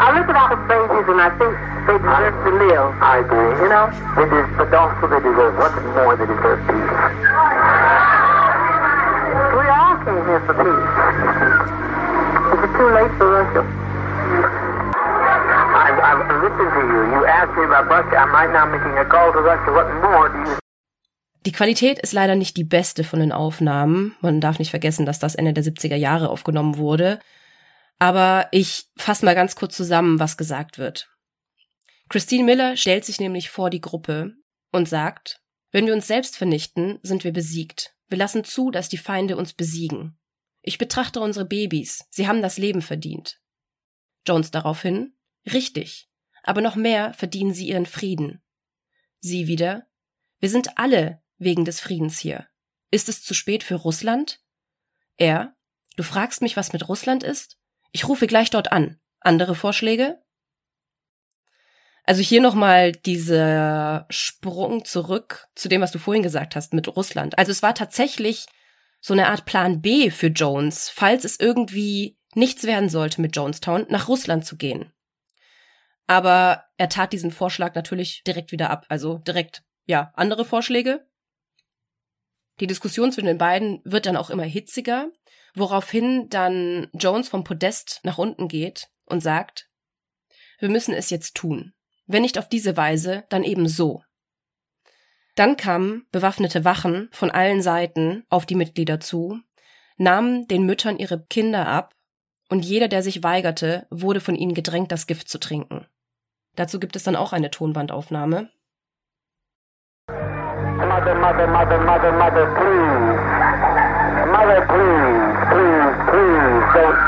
[0.01, 1.53] I look at our babies and I think
[1.85, 2.89] they deserve to live.
[3.05, 3.53] I agree.
[3.61, 3.93] You know?
[4.17, 6.89] They deserve, but also they deserve what's more, they deserve peace.
[9.61, 10.89] We all came here for peace.
[12.49, 13.29] Is it too late for
[21.45, 24.15] Die Qualität ist leider nicht die beste von den Aufnahmen.
[24.21, 27.19] Man darf nicht vergessen, dass das Ende der 70er Jahre aufgenommen wurde.
[27.99, 31.09] Aber ich fasse mal ganz kurz zusammen, was gesagt wird.
[32.09, 34.35] Christine Miller stellt sich nämlich vor die Gruppe
[34.71, 35.41] und sagt,
[35.71, 37.95] wenn wir uns selbst vernichten, sind wir besiegt.
[38.09, 40.19] Wir lassen zu, dass die Feinde uns besiegen.
[40.61, 42.05] Ich betrachte unsere Babys.
[42.11, 43.41] Sie haben das Leben verdient.
[44.27, 45.15] Jones daraufhin,
[45.51, 46.09] richtig,
[46.43, 48.43] aber noch mehr verdienen sie ihren Frieden.
[49.21, 49.87] Sie wieder,
[50.39, 52.47] wir sind alle wegen des Friedens hier.
[52.91, 54.41] Ist es zu spät für Russland?
[55.17, 55.57] Er,
[55.97, 57.59] du fragst mich, was mit Russland ist?
[57.93, 59.01] Ich rufe gleich dort an.
[59.21, 60.21] Andere Vorschläge?
[62.05, 67.39] Also hier nochmal dieser Sprung zurück zu dem, was du vorhin gesagt hast mit Russland.
[67.39, 68.47] Also es war tatsächlich
[69.01, 73.87] so eine Art Plan B für Jones, falls es irgendwie nichts werden sollte mit Jonestown,
[73.89, 74.93] nach Russland zu gehen.
[76.07, 78.87] Aber er tat diesen Vorschlag natürlich direkt wieder ab.
[78.89, 81.07] Also direkt, ja, andere Vorschläge.
[82.61, 85.11] Die Diskussion zwischen den beiden wird dann auch immer hitziger,
[85.55, 89.71] woraufhin dann Jones vom Podest nach unten geht und sagt,
[90.59, 91.73] wir müssen es jetzt tun.
[92.07, 94.03] Wenn nicht auf diese Weise, dann eben so.
[95.35, 99.41] Dann kamen bewaffnete Wachen von allen Seiten auf die Mitglieder zu,
[99.97, 101.95] nahmen den Müttern ihre Kinder ab
[102.53, 105.87] und jeder, der sich weigerte, wurde von ihnen gedrängt, das Gift zu trinken.
[106.55, 108.51] Dazu gibt es dann auch eine Tonbandaufnahme.
[110.11, 113.17] Mother, mother, mother, mother, mother, please.
[114.37, 116.99] Mother, please, please, please, don't,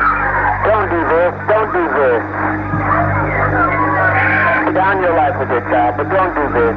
[0.65, 2.23] don't do this, don't do this.
[4.65, 6.77] Put down your life with your child, but don't do this.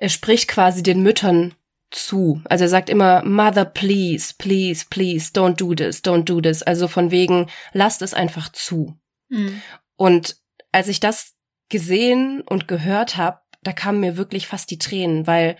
[0.00, 1.54] Er spricht quasi den Müttern
[1.90, 2.42] zu.
[2.44, 6.62] Also er sagt immer, Mother, please, please, please, don't do this, don't do this.
[6.62, 8.98] Also von wegen, lasst es einfach zu.
[9.28, 9.62] Mhm.
[9.96, 10.36] Und
[10.72, 11.34] als ich das
[11.68, 15.56] gesehen und gehört habe, da kamen mir wirklich fast die Tränen, weil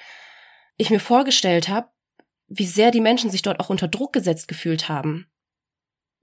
[0.76, 1.88] ich mir vorgestellt habe,
[2.46, 5.26] wie sehr die Menschen sich dort auch unter Druck gesetzt gefühlt haben.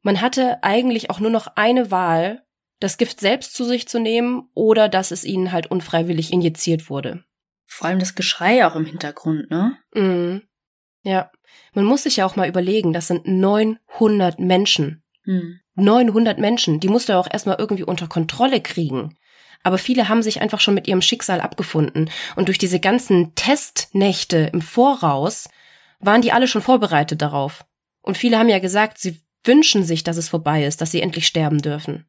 [0.01, 2.43] Man hatte eigentlich auch nur noch eine Wahl,
[2.79, 7.23] das Gift selbst zu sich zu nehmen oder dass es ihnen halt unfreiwillig injiziert wurde.
[7.65, 9.77] Vor allem das Geschrei auch im Hintergrund, ne?
[9.93, 10.43] Mhm.
[11.03, 11.31] Ja.
[11.73, 15.03] Man muss sich ja auch mal überlegen, das sind 900 Menschen.
[15.25, 15.59] Mhm.
[15.75, 19.17] 900 Menschen, die musst du ja auch erstmal irgendwie unter Kontrolle kriegen.
[19.63, 22.09] Aber viele haben sich einfach schon mit ihrem Schicksal abgefunden.
[22.35, 25.49] Und durch diese ganzen Testnächte im Voraus
[25.99, 27.65] waren die alle schon vorbereitet darauf.
[28.01, 31.25] Und viele haben ja gesagt, sie wünschen sich, dass es vorbei ist, dass sie endlich
[31.27, 32.05] sterben dürfen.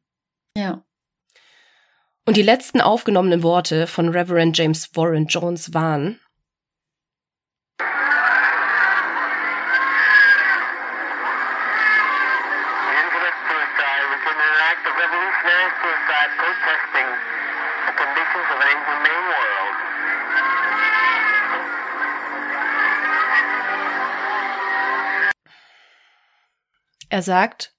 [0.55, 0.83] Ja.
[2.27, 6.19] Und die letzten aufgenommenen Worte von Reverend James Warren Jones waren,
[27.09, 27.73] Er sagt,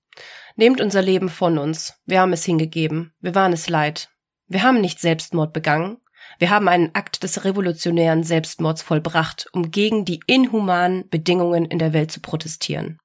[0.57, 1.95] Nehmt unser Leben von uns.
[2.07, 3.13] Wir haben es hingegeben.
[3.21, 4.09] Wir waren es leid.
[4.49, 5.99] Wir haben nicht Selbstmord begangen.
[6.39, 11.93] Wir haben einen Akt des revolutionären Selbstmords vollbracht, um gegen die inhumanen Bedingungen in der
[11.93, 12.99] Welt zu protestieren.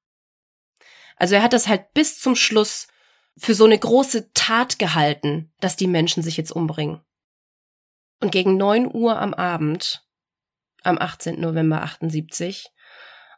[1.18, 2.88] Also er hat das halt bis zum Schluss
[3.38, 7.02] für so eine große Tat gehalten, dass die Menschen sich jetzt umbringen.
[8.20, 10.06] Und gegen neun Uhr am Abend,
[10.84, 11.39] am 18.
[11.39, 12.70] November 78,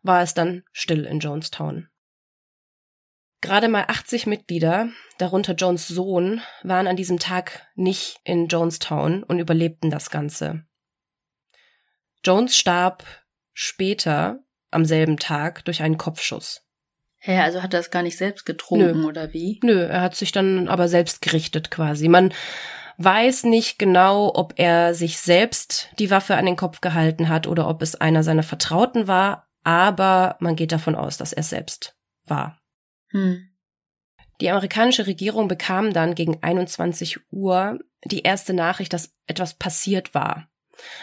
[0.04, 1.90] war es dann still in Jonestown.
[3.46, 4.90] Gerade mal 80 Mitglieder,
[5.20, 10.64] darunter Jones Sohn, waren an diesem Tag nicht in Jonestown und überlebten das Ganze.
[12.24, 13.04] Jones starb
[13.54, 14.40] später
[14.72, 16.64] am selben Tag durch einen Kopfschuss.
[17.20, 19.08] Hä, also hat er es gar nicht selbst getrunken Nö.
[19.08, 19.60] oder wie?
[19.64, 22.08] Nö, er hat sich dann aber selbst gerichtet quasi.
[22.08, 22.34] Man
[22.98, 27.68] weiß nicht genau, ob er sich selbst die Waffe an den Kopf gehalten hat oder
[27.68, 32.60] ob es einer seiner Vertrauten war, aber man geht davon aus, dass er selbst war.
[33.12, 33.50] Hm.
[34.42, 40.50] Die amerikanische Regierung bekam dann gegen 21 Uhr die erste Nachricht, dass etwas passiert war.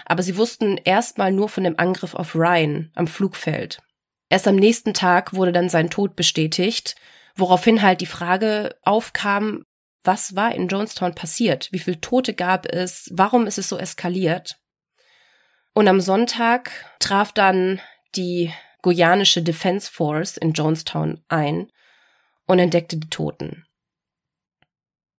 [0.05, 3.81] Aber sie wussten erstmal nur von dem Angriff auf Ryan am Flugfeld.
[4.29, 6.95] Erst am nächsten Tag wurde dann sein Tod bestätigt,
[7.35, 9.65] woraufhin halt die Frage aufkam,
[10.05, 11.69] was war in Jonestown passiert?
[11.71, 13.09] Wie viele Tote gab es?
[13.13, 14.59] Warum ist es so eskaliert?
[15.75, 17.81] Und am Sonntag traf dann
[18.15, 21.71] die Guyanische Defense Force in Jonestown ein
[22.47, 23.65] und entdeckte die Toten.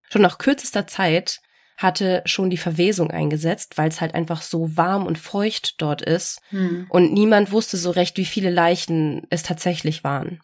[0.09, 1.41] Schon nach kürzester Zeit
[1.77, 6.39] hatte schon die Verwesung eingesetzt, weil es halt einfach so warm und feucht dort ist
[6.49, 6.87] hm.
[6.89, 10.41] und niemand wusste so recht, wie viele Leichen es tatsächlich waren.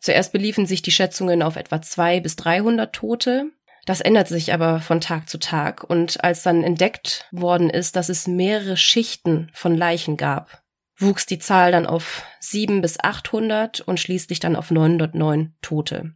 [0.00, 3.50] Zuerst beliefen sich die Schätzungen auf etwa zwei bis dreihundert Tote.
[3.84, 8.08] Das ändert sich aber von Tag zu Tag und als dann entdeckt worden ist, dass
[8.08, 10.61] es mehrere Schichten von Leichen gab,
[11.02, 16.14] wuchs die Zahl dann auf 7 bis 800 und schließlich dann auf 909 Tote.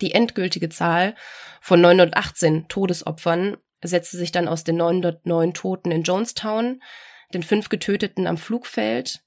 [0.00, 1.14] Die endgültige Zahl
[1.60, 6.80] von 918 Todesopfern setzte sich dann aus den 909 Toten in Jonestown,
[7.34, 9.20] den fünf Getöteten am Flugfeld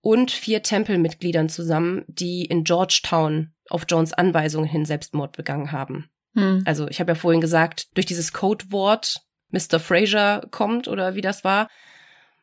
[0.00, 6.10] und vier Tempelmitgliedern zusammen, die in Georgetown auf Jones Anweisungen hin Selbstmord begangen haben.
[6.34, 6.62] Hm.
[6.64, 9.80] Also ich habe ja vorhin gesagt, durch dieses Codewort Mr.
[9.80, 11.68] Fraser kommt oder wie das war,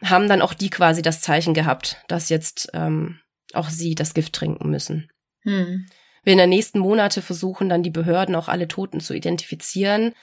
[0.03, 3.19] haben dann auch die quasi das Zeichen gehabt, dass jetzt ähm,
[3.53, 5.09] auch sie das Gift trinken müssen.
[5.43, 5.85] Hm.
[6.23, 10.13] Wir in der nächsten Monate versuchen dann die Behörden auch alle Toten zu identifizieren,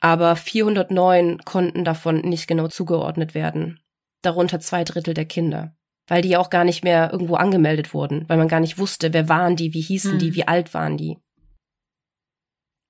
[0.00, 3.80] aber 409 konnten davon nicht genau zugeordnet werden.
[4.22, 5.76] Darunter zwei Drittel der Kinder.
[6.06, 9.28] Weil die auch gar nicht mehr irgendwo angemeldet wurden, weil man gar nicht wusste, wer
[9.28, 10.18] waren die, wie hießen hm.
[10.18, 11.16] die, wie alt waren die.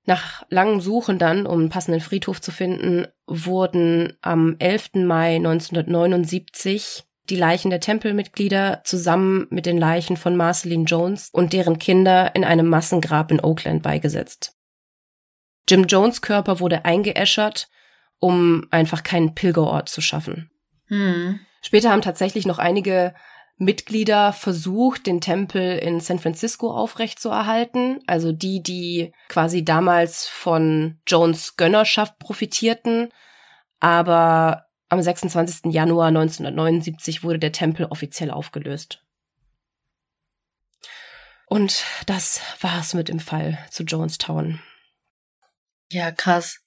[0.06, 4.90] Nach langem Suchen dann, um einen passenden Friedhof zu finden, wurden am 11.
[5.06, 11.78] Mai 1979 die Leichen der Tempelmitglieder zusammen mit den Leichen von Marceline Jones und deren
[11.78, 14.54] Kinder in einem Massengrab in Oakland beigesetzt.
[15.66, 17.68] Jim Jones Körper wurde eingeäschert,
[18.18, 20.50] um einfach keinen Pilgerort zu schaffen.
[20.88, 21.40] Hm.
[21.62, 23.14] Später haben tatsächlich noch einige
[23.56, 28.00] Mitglieder versucht, den Tempel in San Francisco aufrechtzuerhalten.
[28.06, 33.10] Also die, die quasi damals von Jones Gönnerschaft profitierten.
[33.80, 35.72] Aber am 26.
[35.72, 39.04] Januar 1979 wurde der Tempel offiziell aufgelöst.
[41.46, 44.60] Und das war's mit dem Fall zu Jonestown.
[45.90, 46.60] Ja, krass.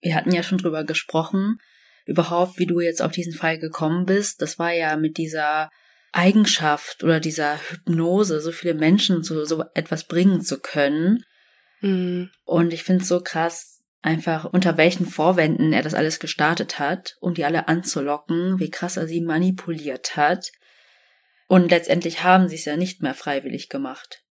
[0.00, 1.58] Wir hatten ja schon drüber gesprochen,
[2.06, 4.40] überhaupt, wie du jetzt auf diesen Fall gekommen bist.
[4.40, 5.70] Das war ja mit dieser
[6.12, 11.24] Eigenschaft oder dieser Hypnose, so viele Menschen zu so etwas bringen zu können.
[11.80, 12.30] Mhm.
[12.44, 17.16] Und ich finde es so krass, einfach unter welchen Vorwänden er das alles gestartet hat,
[17.20, 20.50] um die alle anzulocken, wie krass er sie manipuliert hat.
[21.46, 24.24] Und letztendlich haben sie es ja nicht mehr freiwillig gemacht.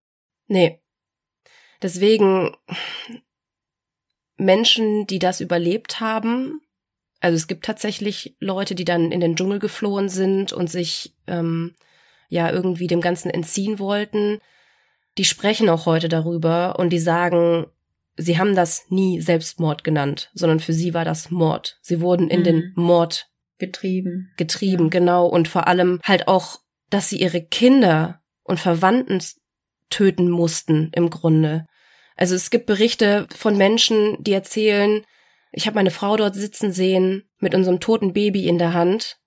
[0.47, 0.81] Nee.
[1.81, 2.55] Deswegen
[4.37, 6.61] Menschen, die das überlebt haben,
[7.19, 11.75] also es gibt tatsächlich Leute, die dann in den Dschungel geflohen sind und sich ähm,
[12.29, 14.39] ja irgendwie dem Ganzen entziehen wollten.
[15.17, 17.67] Die sprechen auch heute darüber und die sagen,
[18.15, 21.77] sie haben das nie Selbstmord genannt, sondern für sie war das Mord.
[21.81, 22.43] Sie wurden in mhm.
[22.45, 24.31] den Mord getrieben.
[24.37, 24.89] Getrieben, ja.
[24.89, 25.25] genau.
[25.25, 26.59] Und vor allem halt auch,
[26.89, 29.21] dass sie ihre Kinder und Verwandten
[29.89, 31.65] töten mussten im Grunde.
[32.15, 35.03] Also es gibt Berichte von Menschen, die erzählen,
[35.51, 39.19] ich habe meine Frau dort sitzen sehen mit unserem toten Baby in der Hand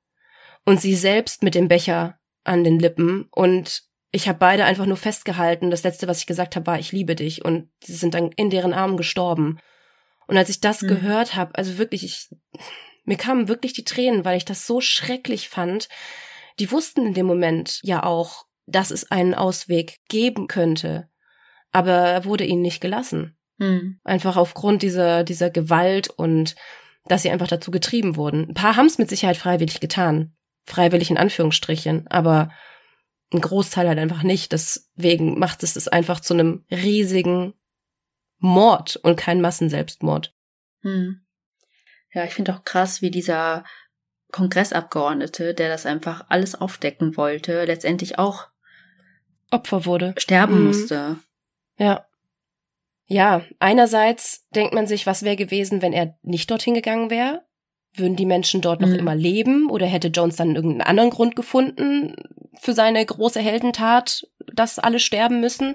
[0.65, 3.83] und sie selbst mit dem Becher an den Lippen und
[4.15, 5.71] ich habe beide einfach nur festgehalten.
[5.71, 8.51] Das letzte, was ich gesagt habe, war ich liebe dich und sie sind dann in
[8.51, 9.59] deren Armen gestorben.
[10.27, 10.89] Und als ich das mhm.
[10.89, 12.29] gehört habe, also wirklich ich
[13.05, 15.89] mir kamen wirklich die Tränen, weil ich das so schrecklich fand.
[16.59, 21.09] Die wussten in dem Moment ja auch, dass es einen Ausweg geben könnte,
[21.73, 23.37] aber er wurde ihnen nicht gelassen.
[23.63, 24.01] Mhm.
[24.03, 26.57] Einfach aufgrund dieser, dieser Gewalt und
[27.07, 28.49] dass sie einfach dazu getrieben wurden.
[28.49, 30.35] Ein paar haben es mit Sicherheit freiwillig getan.
[30.65, 32.51] Freiwillig in Anführungsstrichen, aber
[33.33, 34.53] ein Großteil halt einfach nicht.
[34.53, 37.55] Deswegen macht es es einfach zu einem riesigen
[38.39, 40.35] Mord und kein Massenselbstmord.
[40.83, 41.21] Hm.
[42.13, 43.65] Ja, ich finde auch krass, wie dieser
[44.33, 48.49] Kongressabgeordnete, der das einfach alles aufdecken wollte, letztendlich auch
[49.51, 50.15] Opfer wurde.
[50.17, 50.67] Sterben mhm.
[50.67, 51.17] musste.
[51.79, 52.07] Ja.
[53.13, 57.43] Ja, einerseits denkt man sich, was wäre gewesen, wenn er nicht dorthin gegangen wäre?
[57.95, 58.95] Würden die Menschen dort noch mhm.
[58.95, 62.17] immer leben oder hätte Jones dann irgendeinen anderen Grund gefunden
[62.59, 65.75] für seine große Heldentat, dass alle sterben müssen?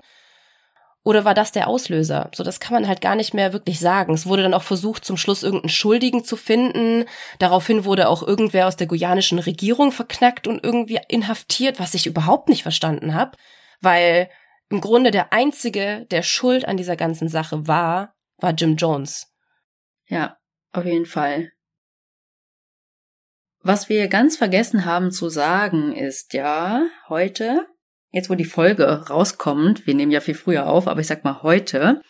[1.04, 2.32] Oder war das der Auslöser?
[2.34, 4.16] So, das kann man halt gar nicht mehr wirklich sagen.
[4.16, 7.06] Es wurde dann auch versucht, zum Schluss irgendeinen Schuldigen zu finden.
[7.38, 12.50] Daraufhin wurde auch irgendwer aus der guyanischen Regierung verknackt und irgendwie inhaftiert, was ich überhaupt
[12.50, 13.38] nicht verstanden habe,
[13.80, 14.28] weil
[14.70, 19.28] im Grunde der einzige, der Schuld an dieser ganzen Sache war, war Jim Jones.
[20.08, 20.38] Ja,
[20.72, 21.52] auf jeden Fall.
[23.62, 27.68] Was wir ganz vergessen haben zu sagen ist ja, heute,
[28.12, 31.42] jetzt wo die Folge rauskommt, wir nehmen ja viel früher auf, aber ich sag mal
[31.44, 32.02] heute,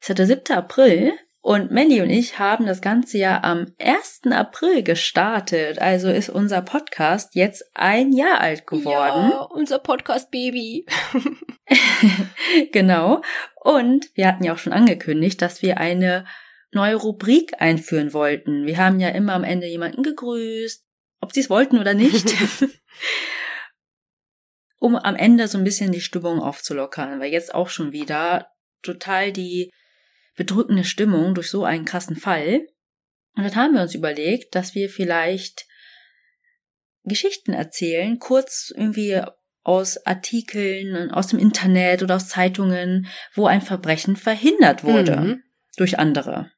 [0.00, 0.56] ist ja der 7.
[0.56, 1.12] April
[1.42, 4.22] und Melly und ich haben das Ganze ja am 1.
[4.30, 5.80] April gestartet.
[5.80, 9.30] Also ist unser Podcast jetzt ein Jahr alt geworden.
[9.30, 10.86] Ja, unser Podcast-Baby.
[12.72, 13.22] genau.
[13.56, 16.26] Und wir hatten ja auch schon angekündigt, dass wir eine
[16.70, 18.64] neue Rubrik einführen wollten.
[18.66, 20.86] Wir haben ja immer am Ende jemanden gegrüßt,
[21.20, 22.34] ob sie es wollten oder nicht.
[24.78, 28.48] um am Ende so ein bisschen die Stimmung aufzulockern, weil jetzt auch schon wieder
[28.82, 29.70] total die
[30.36, 32.66] bedrückende Stimmung durch so einen krassen Fall.
[33.36, 35.66] Und dann haben wir uns überlegt, dass wir vielleicht
[37.04, 39.20] Geschichten erzählen, kurz irgendwie
[39.62, 45.42] aus Artikeln, aus dem Internet oder aus Zeitungen, wo ein Verbrechen verhindert wurde mhm.
[45.76, 46.50] durch andere.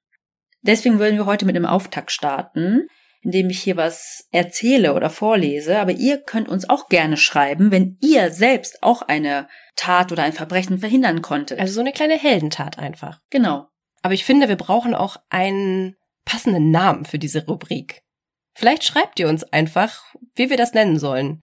[0.62, 2.88] Deswegen würden wir heute mit einem Auftakt starten,
[3.24, 7.98] indem ich hier was erzähle oder vorlese, aber ihr könnt uns auch gerne schreiben, wenn
[8.00, 11.58] ihr selbst auch eine Tat oder ein Verbrechen verhindern konntet.
[11.58, 13.20] Also so eine kleine Heldentat einfach.
[13.30, 13.68] Genau.
[14.02, 18.02] Aber ich finde, wir brauchen auch einen passenden Namen für diese Rubrik.
[18.54, 21.40] Vielleicht schreibt ihr uns einfach, wie wir das nennen sollen.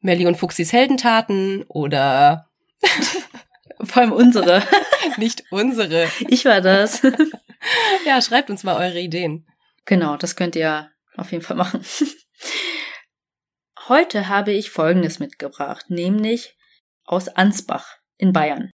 [0.00, 2.46] Melly und Fuchsis Heldentaten oder
[3.82, 4.62] Vor allem unsere.
[5.16, 6.08] Nicht unsere.
[6.28, 7.02] Ich war das.
[8.06, 9.46] ja, schreibt uns mal eure Ideen.
[9.84, 11.84] Genau, das könnt ihr auf jeden Fall machen.
[13.88, 16.56] Heute habe ich Folgendes mitgebracht, nämlich
[17.04, 18.70] aus Ansbach in Bayern.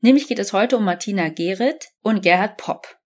[0.00, 3.00] Nämlich geht es heute um Martina Gerrit und Gerhard Popp.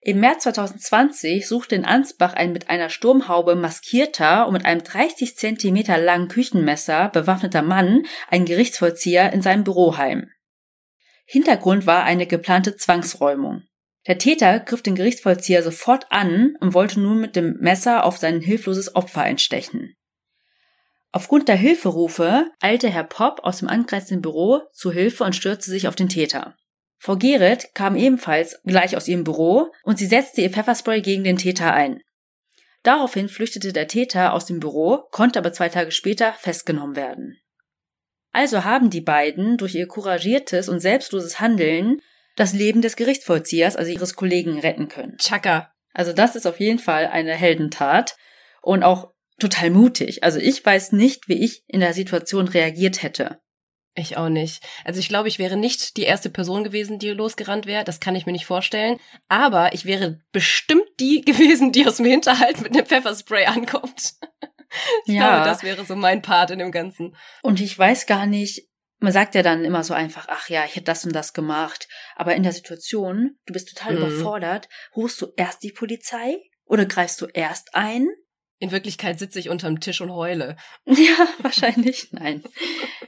[0.00, 5.36] Im März 2020 suchte in Ansbach ein mit einer Sturmhaube maskierter und mit einem 30
[5.36, 10.30] Zentimeter langen Küchenmesser bewaffneter Mann einen Gerichtsvollzieher in seinem Büroheim.
[11.24, 13.64] Hintergrund war eine geplante Zwangsräumung.
[14.06, 18.40] Der Täter griff den Gerichtsvollzieher sofort an und wollte nun mit dem Messer auf sein
[18.40, 19.96] hilfloses Opfer einstechen.
[21.12, 25.88] Aufgrund der Hilferufe eilte Herr Popp aus dem angrenzenden Büro zu Hilfe und stürzte sich
[25.88, 26.56] auf den Täter.
[26.98, 31.36] Frau Gerrit kam ebenfalls gleich aus ihrem Büro und sie setzte ihr Pfefferspray gegen den
[31.36, 32.00] Täter ein.
[32.82, 37.38] Daraufhin flüchtete der Täter aus dem Büro, konnte aber zwei Tage später festgenommen werden.
[38.32, 42.00] Also haben die beiden durch ihr couragiertes und selbstloses Handeln
[42.36, 45.16] das Leben des Gerichtsvollziehers, also ihres Kollegen, retten können.
[45.18, 45.72] Chaka.
[45.92, 48.16] Also das ist auf jeden Fall eine Heldentat
[48.62, 50.22] und auch total mutig.
[50.22, 53.40] Also ich weiß nicht, wie ich in der Situation reagiert hätte.
[53.98, 54.62] Ich auch nicht.
[54.84, 57.82] Also ich glaube, ich wäre nicht die erste Person gewesen, die losgerannt wäre.
[57.82, 58.98] Das kann ich mir nicht vorstellen.
[59.28, 64.14] Aber ich wäre bestimmt die gewesen, die aus dem Hinterhalt mit einem Pfefferspray ankommt.
[65.06, 65.28] Ich ja.
[65.28, 67.16] glaube, das wäre so mein Part in dem Ganzen.
[67.42, 70.76] Und ich weiß gar nicht, man sagt ja dann immer so einfach, ach ja, ich
[70.76, 71.88] hätte das und das gemacht.
[72.14, 73.98] Aber in der Situation, du bist total mhm.
[73.98, 78.08] überfordert, rufst du erst die Polizei oder greifst du erst ein?
[78.58, 80.56] In Wirklichkeit sitze ich unterm Tisch und heule.
[80.86, 82.08] Ja, wahrscheinlich.
[82.12, 82.42] Nein.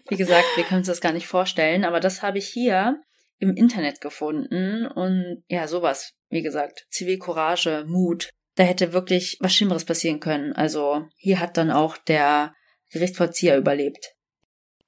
[0.08, 3.00] Wie gesagt, wir können uns das gar nicht vorstellen, aber das habe ich hier
[3.38, 8.30] im Internet gefunden und ja, sowas, wie gesagt, Zivilcourage, Mut.
[8.56, 10.52] Da hätte wirklich was Schlimmeres passieren können.
[10.52, 12.54] Also hier hat dann auch der
[12.90, 14.17] Gerichtsvollzieher überlebt.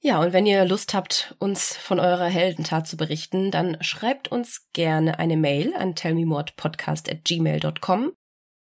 [0.02, 4.66] Ja, und wenn ihr Lust habt, uns von eurer Heldentat zu berichten, dann schreibt uns
[4.72, 8.12] gerne eine Mail an tellmemorepodcast@gmail.com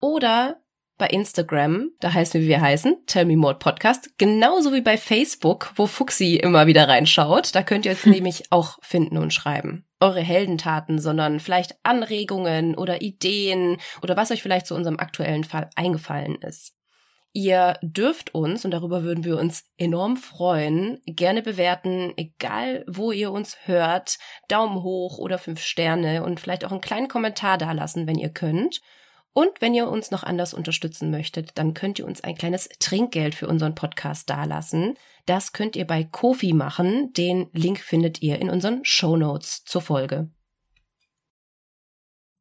[0.00, 0.60] oder
[0.98, 4.98] bei Instagram, da heißen wir, wie wir heißen, Tell Me More Podcast, genauso wie bei
[4.98, 7.54] Facebook, wo Fuxi immer wieder reinschaut.
[7.54, 9.86] Da könnt ihr uns nämlich auch finden und schreiben.
[10.00, 15.70] Eure Heldentaten, sondern vielleicht Anregungen oder Ideen oder was euch vielleicht zu unserem aktuellen Fall
[15.76, 16.74] eingefallen ist.
[17.40, 23.30] Ihr dürft uns, und darüber würden wir uns enorm freuen, gerne bewerten, egal wo ihr
[23.30, 28.18] uns hört, Daumen hoch oder fünf Sterne und vielleicht auch einen kleinen Kommentar dalassen, wenn
[28.18, 28.80] ihr könnt.
[29.34, 33.36] Und wenn ihr uns noch anders unterstützen möchtet, dann könnt ihr uns ein kleines Trinkgeld
[33.36, 34.94] für unseren Podcast dalassen.
[35.24, 37.12] Das könnt ihr bei Kofi machen.
[37.12, 40.28] Den Link findet ihr in unseren Show Notes zur Folge.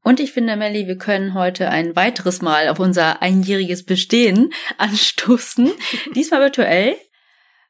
[0.07, 5.69] Und ich finde, Melly, wir können heute ein weiteres Mal auf unser einjähriges Bestehen anstoßen.
[6.15, 6.95] Diesmal virtuell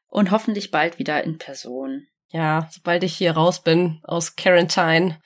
[0.06, 2.06] und hoffentlich bald wieder in Person.
[2.28, 5.18] Ja, sobald ich hier raus bin aus Quarantine,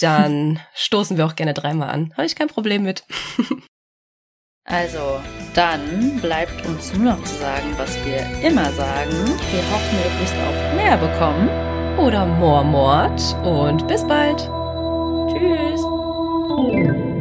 [0.00, 2.14] dann stoßen wir auch gerne dreimal an.
[2.16, 3.04] Habe ich kein Problem mit.
[4.64, 5.20] also,
[5.52, 9.12] dann bleibt uns nur noch zu sagen, was wir immer sagen.
[9.12, 11.50] Wir hoffen, ihr Lust auf mehr bekommen.
[11.98, 13.20] Oder more Mord.
[13.44, 14.38] Und bis bald.
[15.30, 15.97] Tschüss.
[16.60, 17.17] Oh!